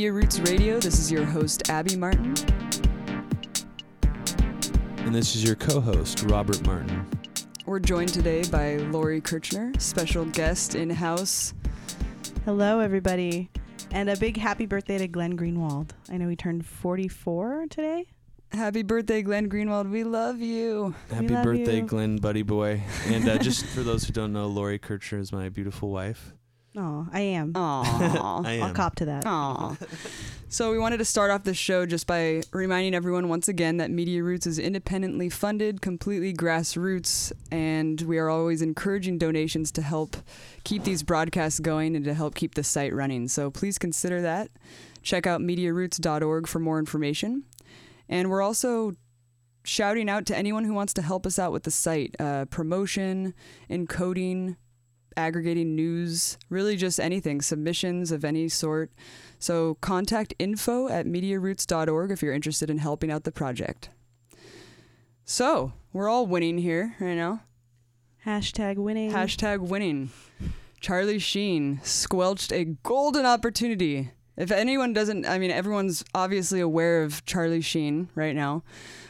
[0.00, 0.80] Welcome Media Roots Radio.
[0.80, 2.34] This is your host, Abby Martin.
[4.96, 7.06] And this is your co host, Robert Martin.
[7.66, 11.52] We're joined today by Lori Kirchner, special guest in house.
[12.46, 13.50] Hello, everybody.
[13.90, 15.90] And a big happy birthday to Glenn Greenwald.
[16.10, 18.06] I know he turned 44 today.
[18.52, 19.90] Happy birthday, Glenn Greenwald.
[19.90, 20.94] We love you.
[21.10, 21.82] Happy love birthday, you.
[21.82, 22.82] Glenn, buddy boy.
[23.08, 26.32] And uh, just for those who don't know, Lori Kirchner is my beautiful wife.
[26.76, 27.52] Oh, I am.
[27.54, 27.84] Aww.
[28.46, 28.74] I I'll am.
[28.74, 29.24] cop to that.
[29.26, 29.76] Aw.
[30.52, 33.88] So we wanted to start off the show just by reminding everyone once again that
[33.88, 40.16] Media Roots is independently funded, completely grassroots, and we are always encouraging donations to help
[40.64, 43.28] keep these broadcasts going and to help keep the site running.
[43.28, 44.50] So please consider that.
[45.04, 47.44] Check out mediaroots.org for more information.
[48.08, 48.96] And we're also
[49.62, 53.34] shouting out to anyone who wants to help us out with the site uh, promotion,
[53.70, 54.56] encoding,
[55.16, 58.90] aggregating news, really just anything, submissions of any sort.
[59.38, 63.90] So contact info at mediaroots.org if you're interested in helping out the project.
[65.24, 67.42] So we're all winning here right now.
[68.26, 69.12] Hashtag winning.
[69.12, 70.10] Hashtag winning.
[70.80, 74.10] Charlie Sheen squelched a golden opportunity.
[74.36, 78.62] If anyone doesn't, I mean, everyone's obviously aware of Charlie Sheen right now,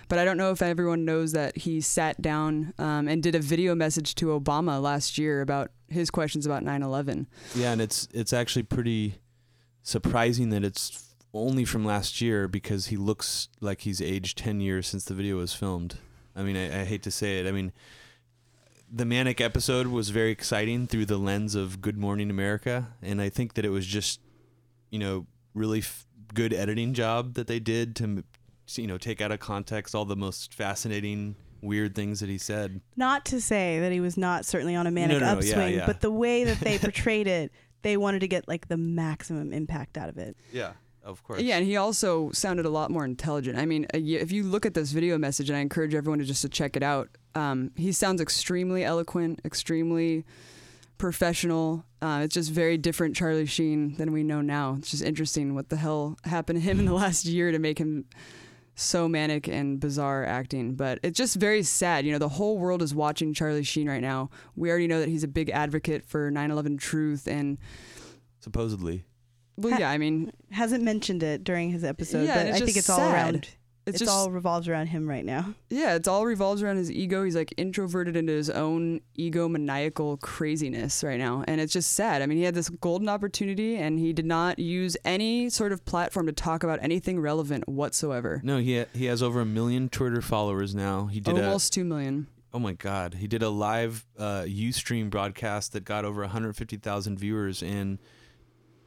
[0.09, 3.41] but I don't know if everyone knows that he sat down um, and did a
[3.41, 7.27] video message to Obama last year about his questions about 9 11.
[7.55, 9.17] Yeah, and it's it's actually pretty
[9.83, 14.87] surprising that it's only from last year because he looks like he's aged 10 years
[14.87, 15.97] since the video was filmed.
[16.35, 17.47] I mean, I, I hate to say it.
[17.47, 17.73] I mean,
[18.91, 23.29] the Manic episode was very exciting through the lens of Good Morning America, and I
[23.29, 24.21] think that it was just,
[24.91, 28.25] you know, really f- good editing job that they did to,
[28.75, 32.81] you know, take out of context all the most fascinating, weird things that he said.
[32.97, 35.87] Not to say that he was not certainly on a manic no, yeah, upswing, yeah.
[35.87, 39.97] but the way that they portrayed it, they wanted to get like the maximum impact
[39.97, 40.37] out of it.
[40.53, 40.73] Yeah,
[41.05, 41.41] of course.
[41.41, 43.59] Yeah, and he also sounded a lot more intelligent.
[43.59, 46.25] I mean, uh, if you look at this video message, and I encourage everyone to
[46.25, 50.25] just to check it out, um, he sounds extremely eloquent, extremely
[50.99, 51.85] professional.
[52.03, 54.77] Uh, it's just very different Charlie Sheen than we know now.
[54.79, 57.79] It's just interesting what the hell happened to him in the last year to make
[57.79, 58.05] him
[58.81, 60.75] so manic and bizarre acting.
[60.75, 62.05] But it's just very sad.
[62.07, 64.31] You know, the whole world is watching Charlie Sheen right now.
[64.57, 67.59] We already know that he's a big advocate for 9/11 truth, and
[68.41, 69.05] supposedly.
[69.57, 72.65] well, yeah, I mean, Hasn't mentioned it during his episode, Yeah, but and it's I
[72.65, 73.49] think just it's all around.
[73.87, 75.55] It's, It's, just all revolves around him right now.
[75.71, 77.25] Yeah, it's all revolves around his ego.
[77.25, 81.45] He's like introverted into his own egomaniacal craziness right now.
[81.49, 82.23] And it's just sad.
[82.23, 85.85] I mean, he had this golden opportunity and he did not use any sort of
[85.85, 88.41] platform to talk about anything relevant whatsoever.
[88.45, 91.07] No, he he has over a million Twitter followers now.
[91.07, 92.27] He did Almost 2 million.
[92.53, 97.63] oh my god, he did a live uh, UStream broadcast that got over 150,000 viewers,
[97.63, 97.99] and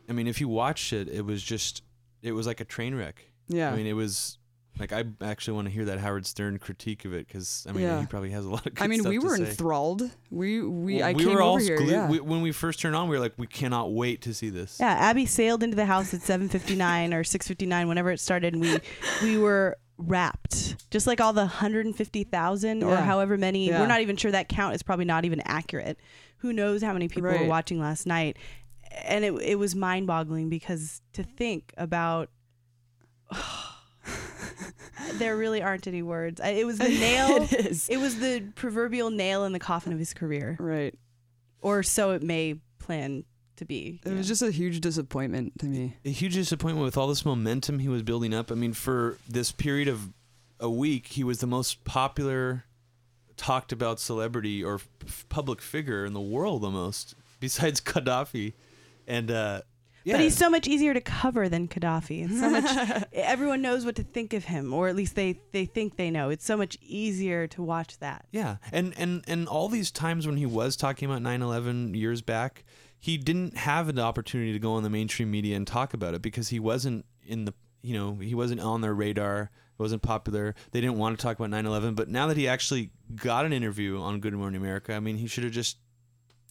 [0.08, 1.82] I mean, if you watched it, it was just
[2.22, 3.26] it was like a train wreck.
[3.48, 3.72] Yeah.
[3.72, 4.38] I mean, it was
[4.80, 7.84] like I actually want to hear that Howard Stern critique of it because I mean
[7.84, 8.00] Yeah.
[8.02, 8.74] he probably has a lot of.
[8.74, 10.10] Good I mean, stuff we were enthralled.
[10.32, 11.78] We we Well, I we came were all over here.
[11.78, 12.10] glued- yeah.
[12.10, 14.78] we- when we first turned on, we were like, we cannot wait to see this.
[14.80, 18.78] Yeah, Abby sailed into the house at 7:59 or 6:59 whenever it started and we
[19.22, 20.90] we were wrapped.
[20.90, 23.68] Just like all the 150,000 or however many.
[23.68, 23.80] Yeah.
[23.80, 26.00] We're not even sure that count is probably not even accurate.
[26.38, 28.38] Who knows how many people were watching last night?
[29.06, 32.30] And it it was mind-boggling because to think about
[33.32, 33.76] oh,
[35.14, 36.40] there really aren't any words.
[36.44, 37.90] It was the nail it is.
[37.90, 40.96] it was the proverbial nail in the coffin of his career Right.
[41.62, 43.24] or so it may plan
[43.58, 44.00] to be.
[44.06, 44.32] It you was know.
[44.32, 45.96] just a huge disappointment to me.
[46.06, 48.52] a huge disappointment with all this momentum he was building up.
[48.52, 50.10] I mean, for this period of
[50.60, 52.64] a week, he was the most popular,
[53.38, 54.76] talked about celebrity or
[55.06, 58.54] f- public figure in the world, almost besides Gaddafi.
[59.08, 59.62] And uh,
[60.04, 62.26] yeah, But he's so much easier to cover than Gaddafi.
[62.26, 65.66] And so much everyone knows what to think of him, or at least they, they
[65.66, 66.30] think they know.
[66.30, 68.26] It's so much easier to watch that.
[68.32, 72.64] yeah, and and and all these times when he was talking about 9/11 years back,
[73.00, 76.22] he didn't have an opportunity to go on the mainstream media and talk about it
[76.22, 79.52] because he wasn't in the you know he wasn't on their radar.
[79.78, 80.54] It wasn't popular.
[80.72, 81.96] They didn't want to talk about 9/11.
[81.96, 85.28] But now that he actually got an interview on Good Morning America, I mean, he
[85.28, 85.78] should have just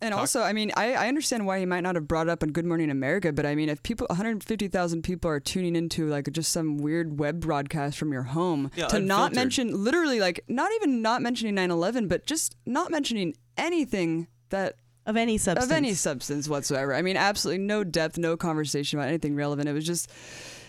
[0.02, 2.30] And Talk- also, I mean, I, I understand why he might not have brought it
[2.30, 6.08] up on Good Morning America, but I mean, if people, 150,000 people are tuning into
[6.08, 10.44] like just some weird web broadcast from your home Yeah, to not mention, literally, like,
[10.48, 14.76] not even not mentioning 9 11, but just not mentioning anything that
[15.06, 15.66] Of any substance.
[15.70, 16.94] of any substance whatsoever.
[16.94, 19.68] I mean, absolutely no depth, no conversation about anything relevant.
[19.68, 20.10] It was just,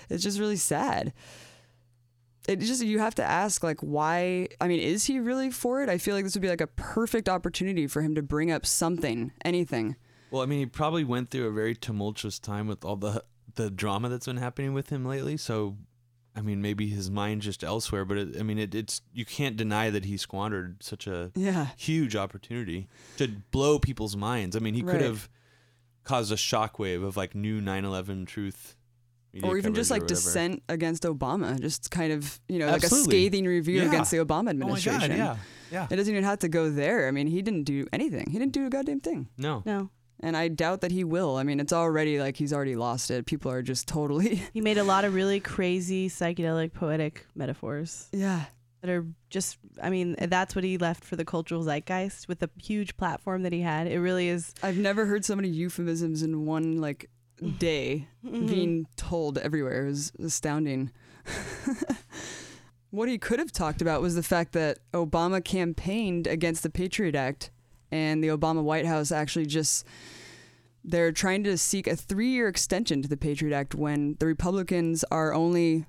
[0.09, 1.11] it's just really sad.
[2.47, 4.49] It just you have to ask like why.
[4.59, 5.89] I mean, is he really for it?
[5.89, 8.65] I feel like this would be like a perfect opportunity for him to bring up
[8.65, 9.95] something, anything.
[10.29, 13.23] Well, I mean, he probably went through a very tumultuous time with all the
[13.55, 15.37] the drama that's been happening with him lately.
[15.37, 15.77] So,
[16.35, 18.03] I mean, maybe his mind just elsewhere.
[18.03, 21.67] But it, I mean, it, it's you can't deny that he squandered such a Yeah.
[21.77, 22.87] huge opportunity
[23.17, 24.55] to blow people's minds.
[24.55, 25.29] I mean, he could have
[26.03, 28.75] caused a shockwave of like new 9/11 truth,
[29.41, 33.45] Or even just like dissent against Obama, just kind of, you know, like a scathing
[33.45, 33.87] review Yeah.
[33.87, 35.09] against the Obama Oh my administration.
[35.09, 35.17] god!
[35.17, 35.37] Yeah,
[35.71, 35.87] yeah.
[35.89, 37.07] It doesn't even have to go there.
[37.07, 38.29] I mean, he didn't do anything.
[38.29, 39.29] He didn't do a goddamn thing.
[39.37, 39.89] No, No.
[40.19, 41.35] And I doubt that he will.
[41.35, 43.25] I mean, it's already like he's already lost it.
[43.25, 44.41] People are just totally.
[44.53, 48.45] He made a lot of really crazy, psychedelic, poetic metaphors yeah.
[48.81, 52.49] that are just, I mean, that's what he left for the cultural zeitgeist with the
[52.61, 53.87] huge platform that he had.
[53.87, 54.53] It really is.
[54.63, 57.09] I've never heard so many euphemisms in one like
[57.57, 58.47] day Mhm.
[58.47, 59.85] being told everywhere.
[59.85, 60.91] It was astounding.
[62.91, 67.15] what he could have talked about was the fact that Obama campaigned against the Patriot
[67.15, 67.49] Act
[67.91, 69.85] and the Obama White House actually just
[70.85, 75.33] they're trying to seek a 3-year extension to the Patriot Act when the Republicans are
[75.33, 75.85] only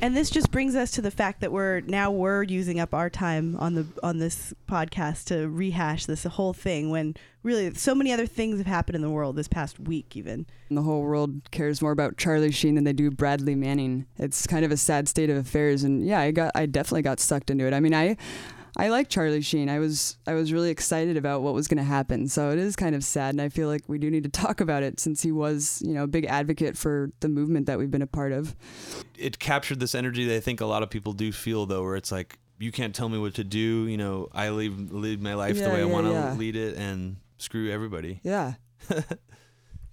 [0.00, 3.08] And this just brings us to the fact that we're now we're using up our
[3.10, 8.12] time on the on this podcast to rehash this whole thing when really so many
[8.12, 10.46] other things have happened in the world this past week even.
[10.70, 14.06] the whole world cares more about Charlie Sheen than they do Bradley Manning.
[14.18, 17.20] It's kind of a sad state of affairs and yeah, I got I definitely got
[17.20, 17.74] sucked into it.
[17.74, 18.16] I mean, I
[18.76, 19.68] I like Charlie Sheen.
[19.68, 22.26] I was I was really excited about what was going to happen.
[22.28, 24.60] So it is kind of sad and I feel like we do need to talk
[24.60, 27.90] about it since he was, you know, a big advocate for the movement that we've
[27.90, 28.54] been a part of.
[29.18, 31.96] it captured this energy that I think a lot of people do feel though, where
[31.96, 33.86] it's like you can't tell me what to do.
[33.88, 36.32] You know, I lead lead my life Yeah, the way I want to yeah.
[36.34, 38.20] lead it, and screw everybody.
[38.24, 38.54] Yeah.
[38.88, 39.18] exactly.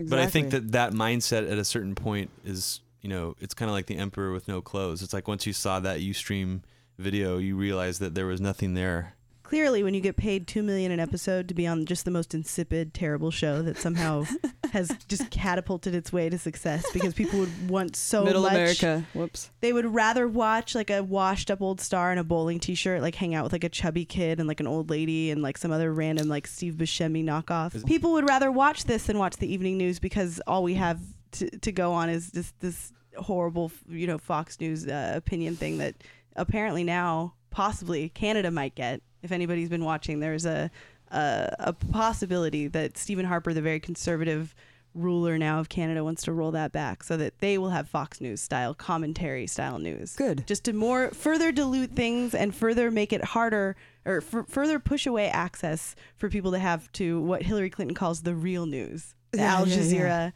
[0.10, 3.70] But I think that that mindset at a certain point is, you know, it's kind
[3.70, 5.02] of like the emperor with no clothes.
[5.02, 6.62] It's like once you saw that UStream
[7.00, 9.16] video, you realize that there was nothing there.
[9.44, 12.36] Clearly when you get paid 2 million an episode to be on just the most
[12.36, 14.25] insipid terrible show that somehow
[14.74, 19.07] has just catapulted its way to success because people would want so Middle much America.
[19.16, 19.50] Whoops.
[19.62, 23.16] they would rather watch like a washed up old star in a bowling t-shirt like
[23.16, 25.72] hang out with like a chubby kid and like an old lady and like some
[25.72, 29.52] other random like steve buscemi knockoff Is- people would rather watch this than watch the
[29.52, 31.00] evening news because all we have
[31.31, 35.80] to, to go on is just this horrible you know fox news uh, opinion thing
[35.80, 35.95] that
[36.39, 40.69] apparently now possibly canada might get if anybody's been watching there's a
[41.12, 44.53] a, a possibility that stephen harper the very conservative
[44.95, 48.19] ruler now of canada wants to roll that back so that they will have fox
[48.21, 50.45] news style commentary style news Good.
[50.47, 53.75] just to more further dilute things and further make it harder
[54.06, 58.21] or f- further push away access for people to have to what Hillary Clinton calls
[58.23, 60.31] the real news, the Yeah, Al Jazeera yeah.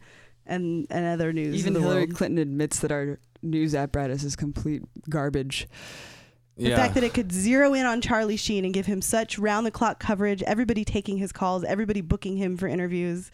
[0.46, 1.56] and and other news.
[1.56, 2.14] Even Hillary world.
[2.14, 5.68] Clinton admits that our news apparatus is complete garbage.
[6.56, 9.66] The fact that it could zero in on Charlie Sheen and give him such round
[9.66, 13.30] the clock coverage, everybody taking his calls, everybody booking him for interviews.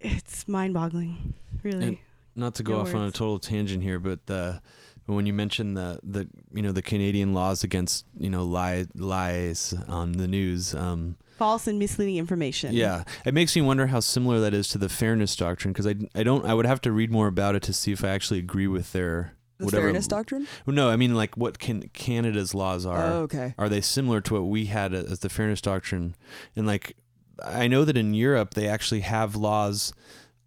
[0.00, 1.86] It's mind boggling, really.
[1.86, 1.98] And-
[2.36, 4.62] not to go No off on a total tangent here, but the
[5.06, 9.74] when you mentioned the the you know the Canadian laws against you know lie lies
[9.88, 12.74] on the news, um, False and misleading information.
[12.74, 15.94] yeah, it makes me wonder how similar that is to the fairness doctrine because I,
[16.14, 18.40] I don't I would have to read more about it to see if I actually
[18.40, 19.84] agree with their The whatever.
[19.84, 20.46] fairness doctrine?
[20.66, 22.98] No, I mean like what can Canada's laws are.
[23.02, 23.54] Oh, okay.
[23.56, 26.14] Are they similar to what we had as the fairness doctrine?
[26.54, 26.94] And like,
[27.42, 29.94] I know that in Europe they actually have laws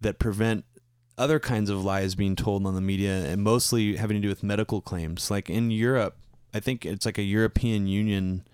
[0.00, 0.64] that prevent
[1.18, 4.42] other kinds of lies being told on the media, and mostly having to do with
[4.44, 5.28] medical claims.
[5.30, 6.16] Like in Europe,
[6.52, 8.46] I think it's like a European Union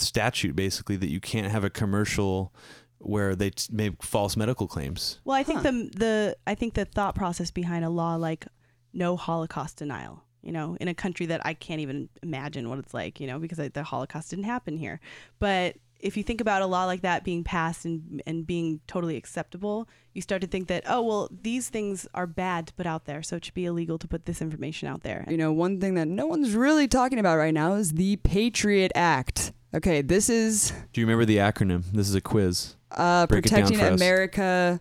[0.00, 2.52] statute basically that you can't have a commercial
[2.98, 5.20] where they t- make false medical claims.
[5.24, 5.70] Well, I think Huh.
[5.70, 8.46] the the I think the thought process behind a law like
[8.92, 12.92] no Holocaust denial, you know, in a country that I can't even imagine what it's
[12.92, 15.00] like, you know, because I, the Holocaust didn't happen here.
[15.38, 19.16] But if you think about a law like that being passed and and being totally
[19.16, 23.04] acceptable, you start to think that oh well, these things are bad to put out
[23.04, 25.24] there, so it should be illegal to put this information out there.
[25.28, 28.92] You know, one thing that no one's really talking about right now is the Patriot
[28.94, 29.52] Act.
[29.74, 31.84] Okay, this is Do you remember the acronym?
[31.92, 32.76] This is a quiz.
[32.92, 34.00] uh, Break it down protecting for us.
[34.00, 34.80] America,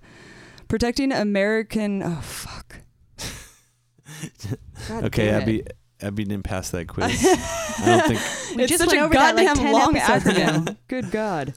[0.68, 2.02] protecting American.
[2.04, 2.78] Oh fuck.
[4.88, 5.78] God okay, damn it.
[6.02, 6.08] Abby.
[6.08, 7.26] Abby didn't pass that quiz.
[7.26, 8.20] I don't think.
[8.56, 10.78] We it's just such went a over that, like, goddamn 10 long episodes acronym.
[10.88, 11.54] Good God,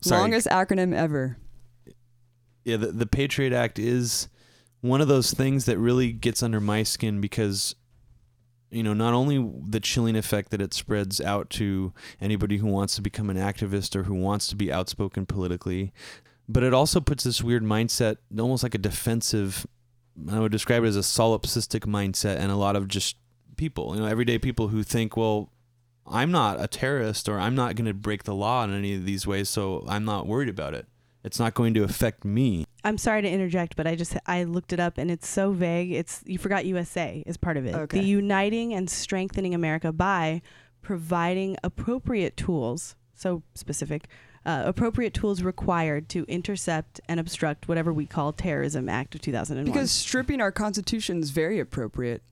[0.00, 0.20] Sorry.
[0.20, 1.36] longest acronym ever.
[2.64, 4.28] yeah, the, the Patriot Act is
[4.80, 7.76] one of those things that really gets under my skin because,
[8.70, 12.96] you know, not only the chilling effect that it spreads out to anybody who wants
[12.96, 15.92] to become an activist or who wants to be outspoken politically,
[16.48, 19.66] but it also puts this weird mindset, almost like a defensive.
[20.30, 23.16] I would describe it as a solipsistic mindset, and a lot of just
[23.56, 25.50] people, you know, everyday people who think, well,
[26.06, 29.04] I'm not a terrorist or I'm not going to break the law in any of
[29.04, 30.86] these ways, so I'm not worried about it
[31.24, 32.64] It's not going to affect me.
[32.84, 35.90] I'm sorry to interject, but I just I looked it up and it's so vague.
[35.90, 37.74] It's you forgot USA is part of it.
[37.74, 37.98] Okay.
[37.98, 40.42] The uniting and strengthening America by
[40.82, 44.06] providing appropriate tools, so specific,
[44.44, 49.64] uh, appropriate tools required to intercept and obstruct whatever we call terrorism act of 2001.
[49.64, 52.22] Because stripping our constitution is very appropriate.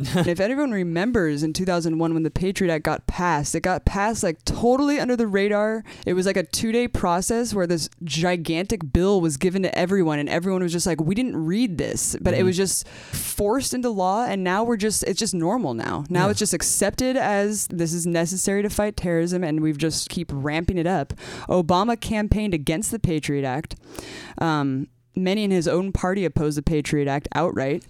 [0.16, 4.22] and if anyone remembers in 2001 when the Patriot Act got passed, it got passed
[4.22, 5.82] like totally under the radar.
[6.06, 10.18] It was like a two day process where this gigantic bill was given to everyone,
[10.20, 12.16] and everyone was just like, we didn't read this.
[12.20, 12.44] But it Mhm.
[12.44, 16.04] was just forced into law, and now we're just, it's just normal now.
[16.08, 16.30] Now Yeah.
[16.30, 20.78] it's just accepted as this is necessary to fight terrorism, and we've just keep ramping
[20.78, 21.12] it up.
[21.48, 23.74] Obama campaigned against the Patriot Act.
[24.38, 24.86] Um,
[25.18, 27.84] many in his own party opposed the Patriot Act outright.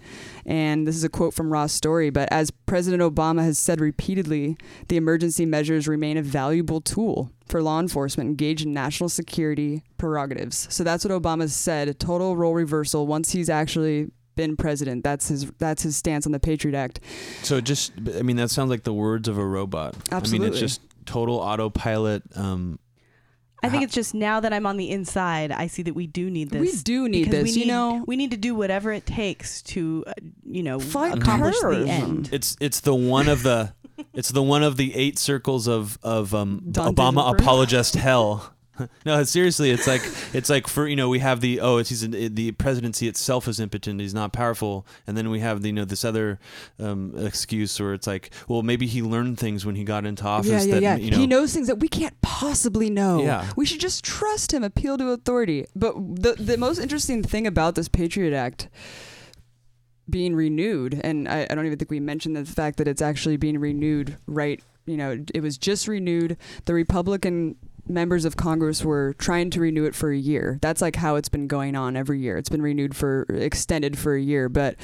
[0.47, 2.11] And this is a quote from Raw Story.
[2.11, 4.57] But as President Obama has said repeatedly,
[4.89, 10.67] the emergency measures remain a valuable tool for law enforcement engaged in national security prerogatives.
[10.71, 11.89] So that's what Obama said.
[11.89, 15.05] A total role reversal once he's actually been president.
[15.05, 17.01] That's his that's his stance on the Patriot Act.
[17.43, 19.95] So it just, I mean, that sounds like the words of a robot.
[19.95, 20.49] I mean, Absolutely.
[20.49, 22.23] it's just total autopilot.
[22.37, 22.79] Um,
[23.63, 26.31] I think it's just now that I'm on the inside, I see that we do
[26.31, 26.61] need this.
[26.61, 28.05] we do need because this, we you know.
[28.07, 30.13] we need to do whatever it takes to, uh,
[30.45, 32.31] you know, Fight accomplish the end.
[32.33, 33.73] it's it's the one of the
[34.15, 37.31] it's the one of the eight circles of of um, Obama Inferno?
[37.31, 38.55] apologist hell.
[39.07, 42.03] no, seriously, it's like it's like for you know we have the oh it's he's
[42.03, 45.73] an, the presidency itself is impotent he's not powerful and then we have the you
[45.75, 46.39] know this other
[46.79, 50.51] um, excuse where it's like well maybe he learned things when he got into office
[50.51, 50.97] yeah, yeah, that yeah.
[50.97, 53.23] you know he knows things that we can't possibly know.
[53.23, 53.51] Yeah.
[53.57, 55.67] We should just trust him, appeal to authority.
[55.75, 58.69] But the the most interesting thing about this Patriot Act
[60.09, 63.37] being renewed, and I, I don't even think we mentioned the fact that it's actually
[63.37, 64.63] being renewed right.
[64.87, 66.37] You know, it was just renewed.
[66.65, 67.57] The Republican
[67.89, 70.59] members of Congress were trying to renew it for a year.
[70.61, 72.37] That's like how it's been going on every year.
[72.37, 74.77] It's been renewed for extended for a year, but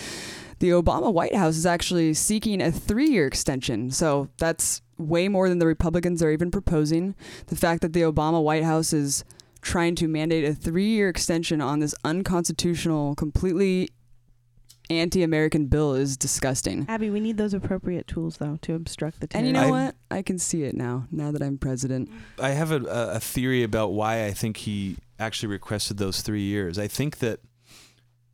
[0.58, 3.90] the Obama White House is actually seeking a three year extension.
[3.90, 7.14] So that's way more than the Republicans are even proposing.
[7.46, 9.24] The fact that the Obama White House is
[9.60, 13.90] trying to mandate a three year extension on this unconstitutional, completely
[14.90, 16.86] anti American bill is disgusting.
[16.88, 19.94] Abby, we need those appropriate tools though to obstruct the And you know I- what?
[20.10, 22.10] I can see it now, now that I'm president.
[22.38, 26.42] I have a, a a theory about why I think he actually requested those three
[26.42, 26.78] years.
[26.78, 27.40] I think that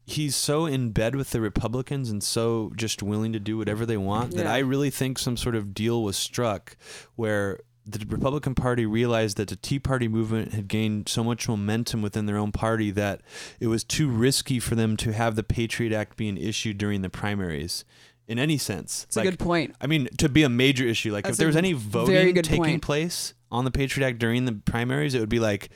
[0.07, 3.97] he's so in bed with the Republicans and so just willing to do whatever they
[3.97, 6.77] want that I really think some sort of deal was struck
[7.15, 7.61] where
[7.93, 12.27] the Republican Party realized that the Tea Party movement had gained so much momentum within
[12.27, 13.21] their own party that
[13.59, 17.11] it was too risky for them to have the Patriot Act being issued during the
[17.11, 17.85] primaries
[18.29, 19.05] in any sense.
[19.05, 19.75] It's a good point.
[19.81, 22.63] I mean, to be a major issue, like That's if there was any voting taking
[22.63, 22.83] point.
[22.83, 25.71] place on the Patriot Act during the primaries, it would be like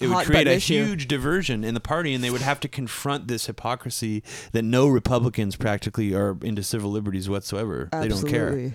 [0.00, 0.84] it would Hot create a issue.
[0.84, 4.88] huge diversion in the party, and they would have to confront this hypocrisy that no
[4.88, 7.88] Republicans practically are into civil liberties whatsoever.
[7.92, 8.72] They don't care.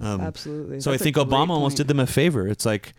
[0.00, 0.14] Absolutely.
[0.14, 0.80] Um, Absolutely.
[0.80, 2.48] so I That's a think Obama almost did them a favor.
[2.48, 2.94] It's like,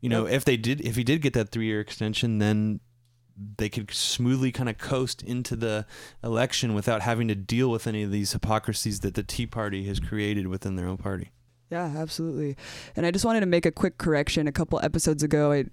[0.00, 2.80] you know, if they did, if he did get that three-year extension, then
[3.56, 5.86] they could smoothly kind of coast into the
[6.22, 10.00] election without having to deal with any of these hypocrisies that the Tea Party has
[10.00, 11.30] created within their own party.
[11.70, 12.56] Yeah, absolutely.
[12.94, 14.46] And I just wanted to make a quick correction.
[14.46, 15.64] A couple episodes ago, I,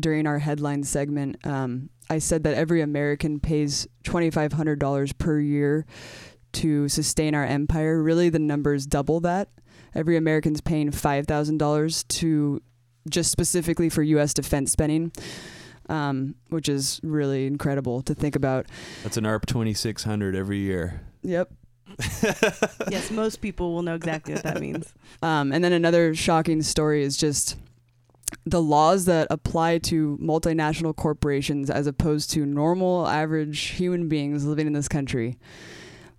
[0.00, 5.12] during our headline segment, um, I said that every American pays twenty five hundred dollars
[5.12, 5.86] per year
[6.56, 8.02] to sustain our empire.
[8.02, 9.48] Really, the numbers double that.
[9.94, 12.62] Every American's paying five thousand dollars to
[13.08, 14.34] just specifically for U.S.
[14.34, 15.12] defense spending,
[15.88, 18.66] um, which is really incredible to think about.
[19.02, 21.02] That's an ARP 2600 every year.
[21.22, 21.52] Yep.
[22.90, 24.92] yes, most people will know exactly what that means.
[25.22, 27.56] Um, and then another shocking story is just
[28.44, 34.66] the laws that apply to multinational corporations as opposed to normal, average human beings living
[34.66, 35.38] in this country.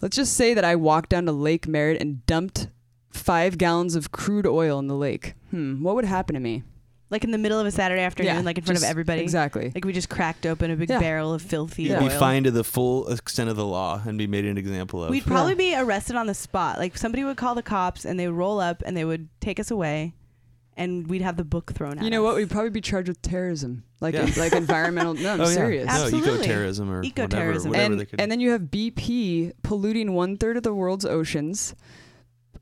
[0.01, 2.67] Let's just say that I walked down to Lake Merritt and dumped
[3.11, 5.33] five gallons of crude oil in the lake.
[5.51, 6.63] Hmm, what would happen to me?
[7.09, 9.21] Like in the middle of a Saturday afternoon, Yeah, like in front of everybody.
[9.21, 9.71] Exactly.
[9.73, 10.99] Like we just cracked open a big Yeah.
[10.99, 11.99] barrel of filthy You'd oil.
[12.01, 15.09] be fined to the full extent of the law and be made an example of.
[15.09, 16.77] We'd probably be arrested on the spot.
[16.79, 19.57] Like somebody would call the cops and they would roll up and they would take
[19.57, 20.13] us away,
[20.77, 22.36] and we'd have the book thrown at You know what?
[22.36, 24.29] We'd probably be charged with terrorism, like Yeah.
[24.38, 25.15] like environmental.
[25.15, 25.88] No, I'm oh, serious.
[25.88, 25.98] Yeah.
[25.98, 26.34] No, Absolutely.
[26.36, 27.72] eco-terrorism or Eco-terrorism.
[27.72, 28.22] whatever, whatever and, they could.
[28.22, 31.75] and then you have BP polluting one third of the world's oceans,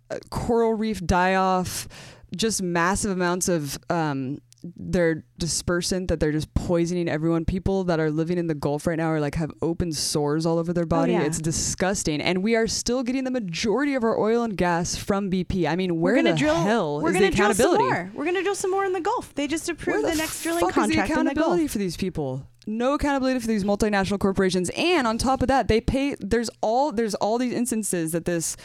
[0.10, 1.88] uh, coral reef die off,
[2.36, 4.40] just massive amounts of um,
[4.76, 7.46] their dispersant that they're just poisoning everyone.
[7.46, 10.58] People that are living in the Gulf right now are like have open sores all
[10.58, 11.12] over their body.
[11.14, 11.24] yeah.
[11.24, 15.30] It's disgusting, and we are still getting the majority of our oil and gas from
[15.30, 15.68] BP.
[15.68, 16.56] I mean, We're gonna the drill.
[16.56, 18.12] hell we're is gonna the drill some more.
[18.14, 19.34] We're gonna drill some more in the Gulf.
[19.36, 21.36] They just approved the, next drilling contract is the in the Gulf.
[21.36, 22.48] accountability for these people?
[22.68, 26.16] No accountability for these multinational corporations, and on top of that, they pay.
[26.20, 28.58] There's all there's all these instances that this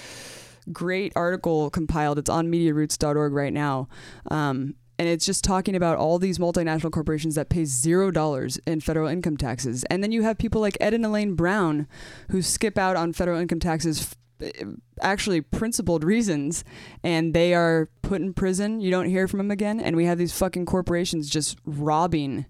[0.73, 2.19] great article compiled.
[2.19, 3.89] It's on MediaRoots.org right now,
[4.31, 8.81] um, and it's just talking about all these multinational corporations that pay zero dollars in
[8.81, 11.89] federal income taxes, and then you have people like Ed and Elaine Brown
[12.31, 14.15] who skip out on federal income taxes.
[14.41, 14.65] f- eh,
[15.01, 16.63] Actually, principled reasons,
[17.03, 18.81] and they are put in prison.
[18.83, 22.45] You don't hear from them again, and we have these fucking corporations just robbing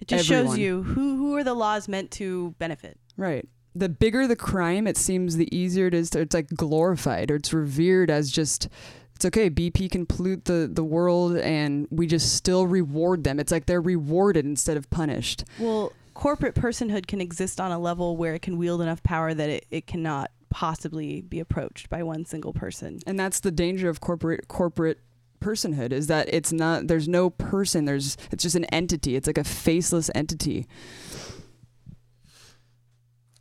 [0.00, 0.46] It just Everyone.
[0.56, 2.98] shows you who who are the laws meant to benefit.
[3.18, 3.46] Right.
[3.74, 6.08] The bigger the crime, it seems the easier it is.
[6.10, 8.68] To, it's like glorified or it's revered as just.
[9.16, 9.48] It's okay.
[9.48, 13.40] BP can pollute the the world, and we just still reward them.
[13.40, 15.44] It's like they're rewarded instead of punished.
[15.58, 19.48] Well, corporate personhood can exist on a level where it can wield enough power that
[19.48, 23.00] it, it cannot possibly be approached by one single person.
[23.06, 25.00] And that's the danger of corporate corporate
[25.40, 26.86] personhood is that it's not.
[26.86, 27.86] There's no person.
[27.86, 28.18] There's.
[28.30, 29.16] It's just an entity.
[29.16, 30.66] It's like a faceless entity.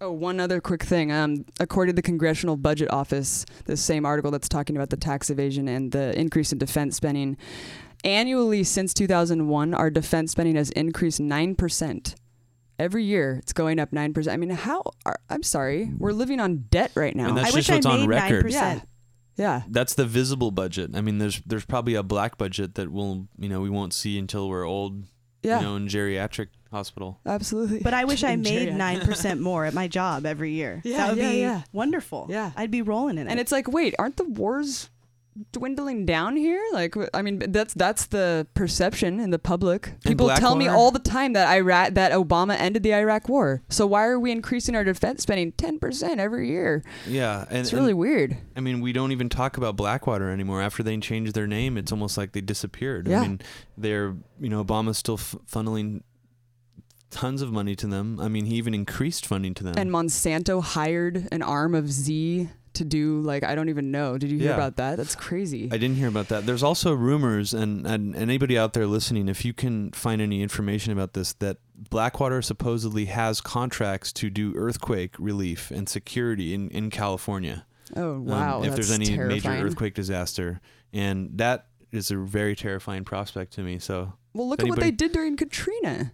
[0.02, 1.12] Oh, one other quick thing.
[1.12, 5.30] Um, according to the Congressional Budget Office, the same article that's talking about the tax
[5.30, 7.38] evasion and the increase in defense spending,
[8.04, 12.16] annually since 2001, our defense spending has increased nine percent.
[12.78, 14.34] Every year, it's going up nine percent.
[14.34, 14.84] I mean, how?
[15.06, 17.30] Are, I'm sorry, we're living on debt right now.
[17.30, 18.46] And that's I wish just what's I on made record.
[18.48, 18.52] 9%.
[18.52, 18.80] yeah,
[19.38, 19.62] yeah.
[19.70, 20.92] That's the visible budget.
[20.94, 24.20] I mean, there's there's probably a black budget that we'll, you know we won't see
[24.20, 25.06] until we're old.
[25.46, 27.20] Yeah, You know, in geriatric hospital.
[27.26, 27.80] absolutely.
[27.80, 28.76] But I wish I made Geriatric.
[28.76, 30.82] nine percent more at my job every year.
[30.84, 31.62] Yeah, that would yeah, be yeah.
[31.72, 32.28] wonderful.
[32.30, 32.52] Yeah.
[32.56, 33.32] I'd be rolling in it.
[33.32, 34.90] And it's like, wait, aren't the wars
[35.52, 36.62] dwindling down here?
[36.74, 39.94] Like, I mean, that's that's the perception in the public.
[40.06, 43.62] People tell me all the time that Iraq, that Obama ended the Iraq War.
[43.70, 46.84] So why are we increasing our defense spending ten percent every year?
[47.08, 48.38] Yeah, and It's really and, weird.
[48.56, 50.62] I mean, we don't even talk about Blackwater anymore.
[50.62, 53.08] After they changed their name, it's almost like they disappeared.
[53.08, 53.20] Yeah.
[53.20, 53.42] I mean,
[53.78, 56.02] they're you know Obama's still f- funneling
[57.12, 58.20] tons of money to them.
[58.20, 59.76] I mean, he even increased funding to them.
[59.78, 64.18] And Monsanto hired an arm of Xe to do like I don't even know.
[64.18, 64.56] Did you hear Yeah.
[64.56, 64.98] about that?
[64.98, 65.66] That's crazy.
[65.72, 66.46] I didn't hear about that.
[66.46, 70.92] There's also rumors, and, and anybody out there listening, if you can find any information
[70.94, 71.58] about this, that
[71.90, 77.66] Blackwater supposedly has contracts to do earthquake relief and security in, in California.
[77.96, 78.60] oh wow!
[78.60, 80.62] um, if there's that's any major earthquake disaster.
[80.94, 83.80] And that is a very terrifying prospect to me.
[83.80, 86.14] So, Well, look at what they did during Katrina.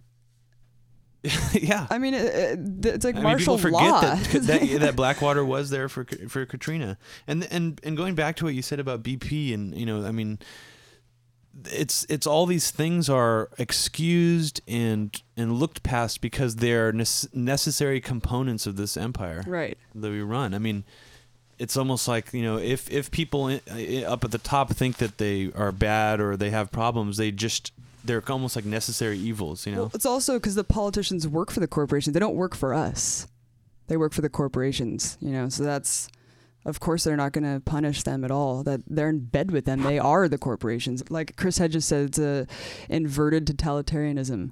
[1.52, 1.86] yeah.
[1.88, 4.00] I mean, it, it, it's like I mean, people forget law.
[4.00, 8.44] that, that that Blackwater was there for for Katrina, and and and going back to
[8.44, 10.40] what you said about BP, and you know, I mean,
[11.66, 18.00] it's it's all these things are excused and and looked past because they're nece- necessary
[18.00, 19.78] components of this empire right.
[19.94, 20.54] that we run.
[20.54, 20.82] I mean,
[21.58, 24.96] it's almost like you know, if if people i- i- up at the top think
[24.96, 27.70] that they are bad or they have problems, they just
[28.04, 29.66] they're almost like necessary evils.
[29.66, 32.14] You know, Well, it's also because the politicians work for the corporations.
[32.14, 33.26] They don't work for us.
[33.88, 35.18] They work for the corporations.
[35.20, 36.08] You know, so that's,
[36.64, 38.62] of course, they're not going to punish them at all.
[38.62, 39.82] That they're in bed with them.
[39.82, 41.02] They are the corporations.
[41.10, 42.46] Like Chris Hedges said, it's a
[42.88, 44.50] inverted totalitarianism.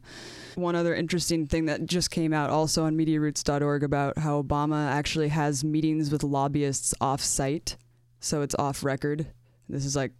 [0.56, 5.28] One other interesting thing that just came out also on MediaRoots.org about how Obama actually
[5.28, 7.76] has meetings with lobbyists off-site,
[8.18, 9.28] so it's off record.
[9.68, 10.12] This is like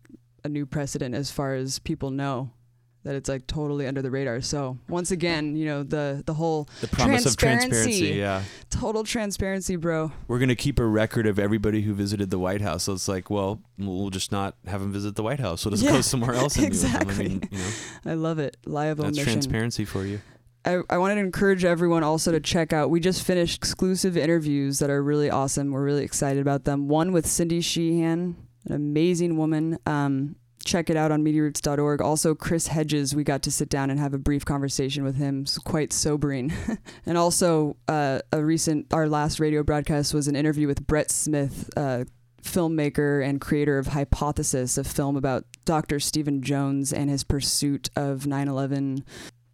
[0.45, 2.53] a new precedent as far as people know
[3.02, 4.40] that it's like totally under the radar.
[4.40, 7.90] So once again, you know the the whole the promise of transparency.
[8.10, 8.18] transparency.
[8.18, 8.42] Yeah.
[8.68, 10.12] total transparency, bro.
[10.28, 12.84] we're going to keep a record of everybody who visited the White House.
[12.84, 15.64] So it's like, well, we'll just not have them visit the White House.
[15.64, 17.14] We'll just Yeah, go somewhere else and exactly.
[17.24, 17.70] I mean, you know,
[18.12, 18.56] I love it.
[18.66, 19.24] Of that's omission.
[19.24, 20.20] transparency for you.
[20.64, 22.90] I, I wanted to encourage everyone also to check out.
[22.90, 25.70] We just finished exclusive interviews that are really awesome.
[25.70, 26.86] We're really excited about them.
[26.86, 28.36] One with Cindy Sheehan,
[28.66, 29.78] an amazing woman.
[29.86, 32.01] Um, check it out on MediaRoots.org.
[32.01, 35.42] Also, Chris Hedges, we got to sit down and have a brief conversation with him.
[35.42, 36.53] It's quite sobering.
[37.07, 41.70] and also, uh, a recent, our last radio broadcast was an interview with Brett Smith,
[41.77, 42.05] uh,
[42.42, 46.01] filmmaker and creator of Hypothesis, a film about Dr.
[46.01, 49.05] Steven Jones and his pursuit of 9 11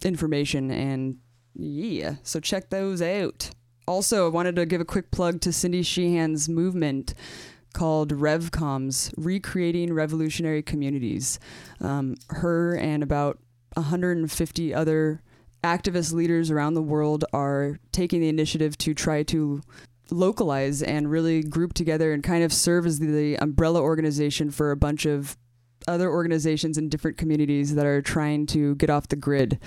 [0.04, 0.70] information.
[0.70, 1.16] And
[1.54, 3.50] yeah, so check those out.
[3.88, 7.14] Also, I wanted to give a quick plug to Cindy Sheehan's movement
[7.76, 11.38] called RevComs, Recreating Revolutionary Communities.
[11.78, 13.38] Um, her and about
[13.74, 15.22] 150 other
[15.62, 19.60] activist leaders around the world are taking the initiative to try to
[20.10, 24.76] localize and really group together and kind of serve as the umbrella organization for a
[24.76, 25.36] bunch of
[25.86, 29.58] other organizations in different communities that are trying to get off the grid.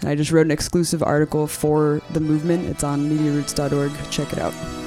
[0.00, 2.66] And I just wrote an exclusive article for the movement.
[2.70, 3.92] It's on mediaroots.org.
[4.10, 4.81] Check it out.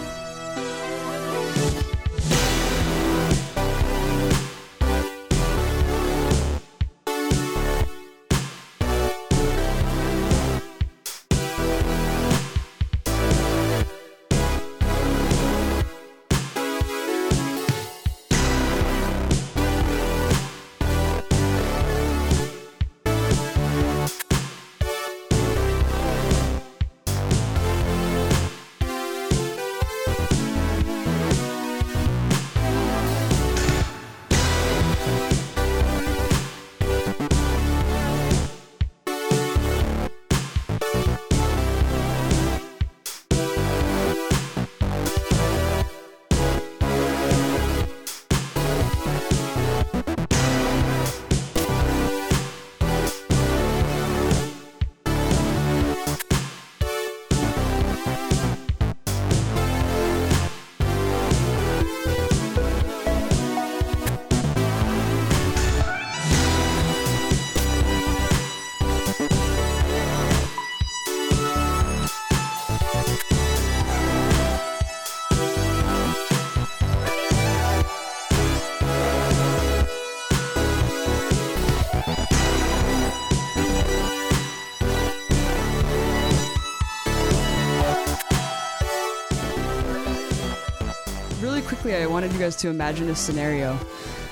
[92.58, 93.78] To imagine a scenario.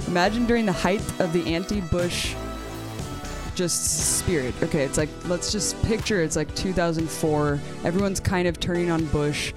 [0.07, 2.36] Imagine during the height of the anti-Bush
[3.55, 4.53] just spirit.
[4.63, 7.59] Okay, it's like let's just picture it's like 2004.
[7.83, 9.53] Everyone's kind of turning on Bush.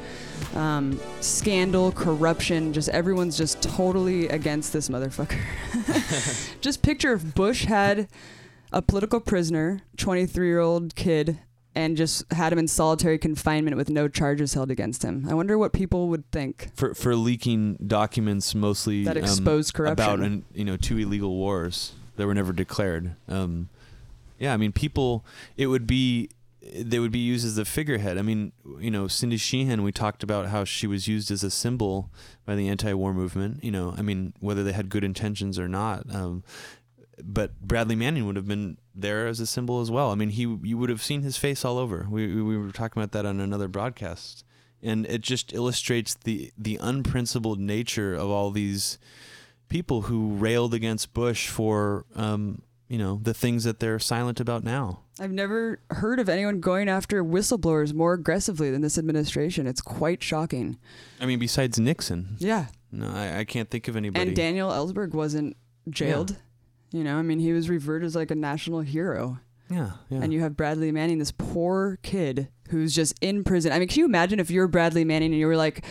[0.54, 5.40] Um, scandal, corruption, just everyone's just totally against this motherfucker.
[6.60, 8.08] just picture if Bush had
[8.72, 11.38] a political prisoner, 23 year old kid,
[11.76, 15.26] and just had him in solitary confinement with no charges held against him.
[15.28, 20.04] I wonder what people would think for for leaking documents mostly that um, exposed corruption.
[20.04, 23.14] about an, you know two illegal wars that were never declared.
[23.28, 23.68] Um,
[24.38, 25.24] yeah, I mean people.
[25.56, 26.30] It would be
[26.74, 28.18] they would be used as the figurehead.
[28.18, 29.82] I mean, you know, Cindy Sheehan.
[29.82, 32.10] We talked about how she was used as a symbol
[32.44, 33.62] by the anti-war movement.
[33.62, 36.12] You know, I mean, whether they had good intentions or not.
[36.12, 36.42] Um,
[37.22, 40.10] but Bradley Manning would have been there as a symbol as well.
[40.10, 42.06] I mean, he you would have seen his face all over.
[42.10, 44.44] We we, we were talking about that on another broadcast,
[44.82, 48.98] and it just illustrates the the unprincipled nature of all these
[49.68, 54.64] people who railed against Bush for um, you know the things that they're silent about
[54.64, 55.00] now.
[55.18, 59.66] I've never heard of anyone going after whistleblowers more aggressively than this administration.
[59.66, 60.76] It's quite shocking.
[61.20, 62.66] I mean, besides Nixon, Yeah.
[62.92, 64.26] no, I, I can't think of anybody.
[64.26, 65.56] And Daniel Ellsberg wasn't
[65.88, 66.36] jailed.
[66.96, 69.38] You know, I mean, he was revered as like a national hero.
[69.68, 70.20] yeah, yeah.
[70.22, 73.70] And you have Bradley Manning, this poor kid who's just in prison.
[73.70, 75.84] I mean, can you imagine if you were Bradley Manning and you were like,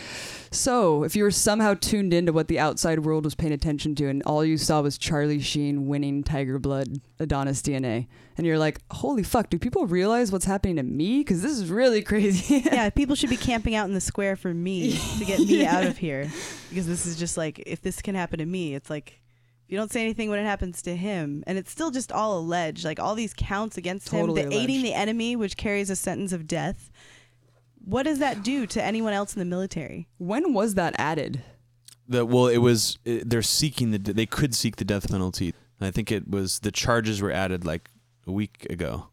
[0.50, 4.08] so if you were somehow tuned into what the outside world was paying attention to
[4.08, 8.80] and all you saw was Charlie Sheen winning Tiger Blood Adonis DNA, and you're like,
[8.90, 11.18] holy fuck, do people realize what's happening to me?
[11.20, 12.62] Because this is really crazy.
[12.66, 15.84] yeah, people should be camping out in the square for me to get me out
[15.84, 16.30] of here
[16.68, 19.25] because this is just like if this can happen to me, it's like if
[19.68, 22.84] you don't say anything when it happens to him, and it's still just all alleged,
[22.84, 26.32] like all these counts against Totally him, the aiding the enemy, which carries a sentence
[26.32, 26.90] of death.
[27.84, 30.08] What does that do to anyone else in the military?
[30.18, 31.42] when was that added?
[32.08, 35.52] The, well, it was it, they're seeking the they could seek the death penalty.
[35.80, 37.90] I think it was the charges were added like
[38.26, 39.08] a week ago.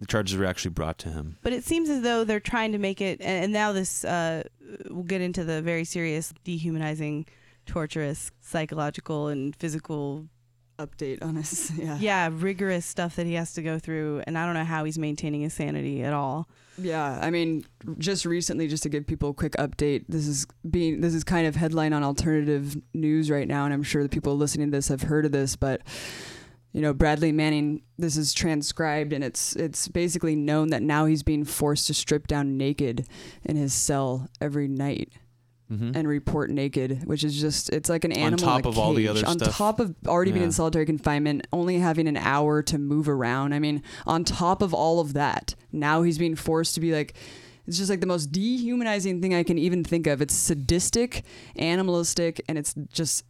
[0.00, 1.38] The charges were actually brought to him.
[1.42, 4.44] But it seems as though they're trying to make it, and and now this, uh,
[4.88, 7.26] we'll get into the very serious, dehumanizing,
[7.68, 10.26] torturous, psychological, and physical
[10.78, 11.72] Update on us.
[11.78, 11.98] Yeah.
[11.98, 14.98] yeah, rigorous stuff that he has to go through, and I don't know how he's
[14.98, 16.48] maintaining his sanity at all.
[16.76, 17.64] Yeah, I mean,
[17.98, 21.48] just recently, just to give people a quick update, this is being this is kind
[21.48, 24.86] of headline on alternative news right now, and I'm sure the people listening to this
[24.86, 25.82] have heard of this, but
[26.72, 31.24] you know, Bradley Manning, this is transcribed, and it's it's basically known that now he's
[31.24, 33.06] being forced to strip down naked
[33.44, 35.12] in his cell every night
[35.70, 35.90] Mm-hmm.
[35.94, 39.02] and report naked, which is just it's like an animal On top of all the
[39.02, 39.10] cage.
[39.10, 39.54] other on stuff.
[39.54, 43.52] top of already being in solitary confinement, only having an hour to move around.
[43.52, 47.14] I mean, on top of all of that, now he's being forced to be like.
[47.66, 50.22] It's just like the most dehumanizing thing I can even think of.
[50.22, 51.22] It's sadistic,
[51.56, 53.24] animalistic, and it's just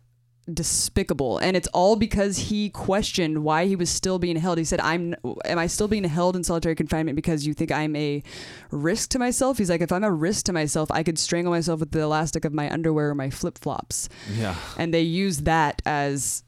[0.54, 4.80] despicable and it's all because he questioned why he was still being held he said
[4.80, 8.22] i'm am i still being held in solitary confinement because you think i'm a
[8.70, 11.80] risk to myself he's like if i'm a risk to myself i could strangle myself
[11.80, 14.54] with the elastic of my underwear or my flip-flops Yeah.
[14.78, 16.44] and they use that as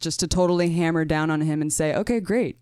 [0.00, 2.58] just to totally hammer down on him and say, okay, great.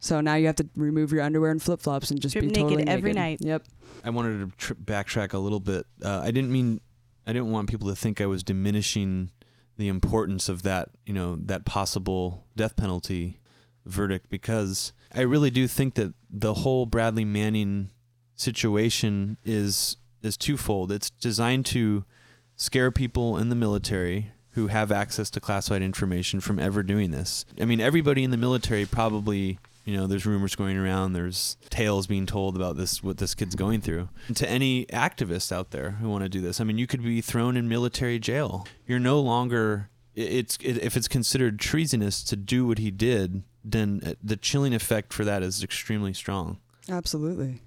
[0.00, 2.48] So now you have to remove your underwear and flip flops and just Strip be
[2.48, 3.40] naked totally every naked.
[3.40, 3.48] night.
[3.48, 3.62] Yep.
[4.04, 5.86] I wanted to tri- backtrack a little bit.
[6.04, 6.82] Uh, I didn't mean
[7.26, 9.30] I didn't want people to think I was diminishing
[9.76, 13.40] the importance of that, you know, that possible death penalty
[13.86, 17.90] verdict because I really do think that the whole Bradley Manning
[18.34, 20.90] situation is is twofold.
[20.90, 22.04] It's designed to
[22.56, 27.44] scare people in the military who have access to classified information from ever doing this.
[27.60, 32.06] I mean, everybody in the military probably, you know, there's rumors going around, there's tales
[32.06, 34.08] being told about this what this kid's going through.
[34.28, 37.02] And to any activists out there who want to do this, I mean, you could
[37.02, 38.66] be thrown in military jail.
[38.86, 44.00] You're no longer it's it, if it's considered treasonous to do what he did, then
[44.06, 46.58] uh, the chilling effect for that is extremely strong.
[46.88, 47.60] Absolutely.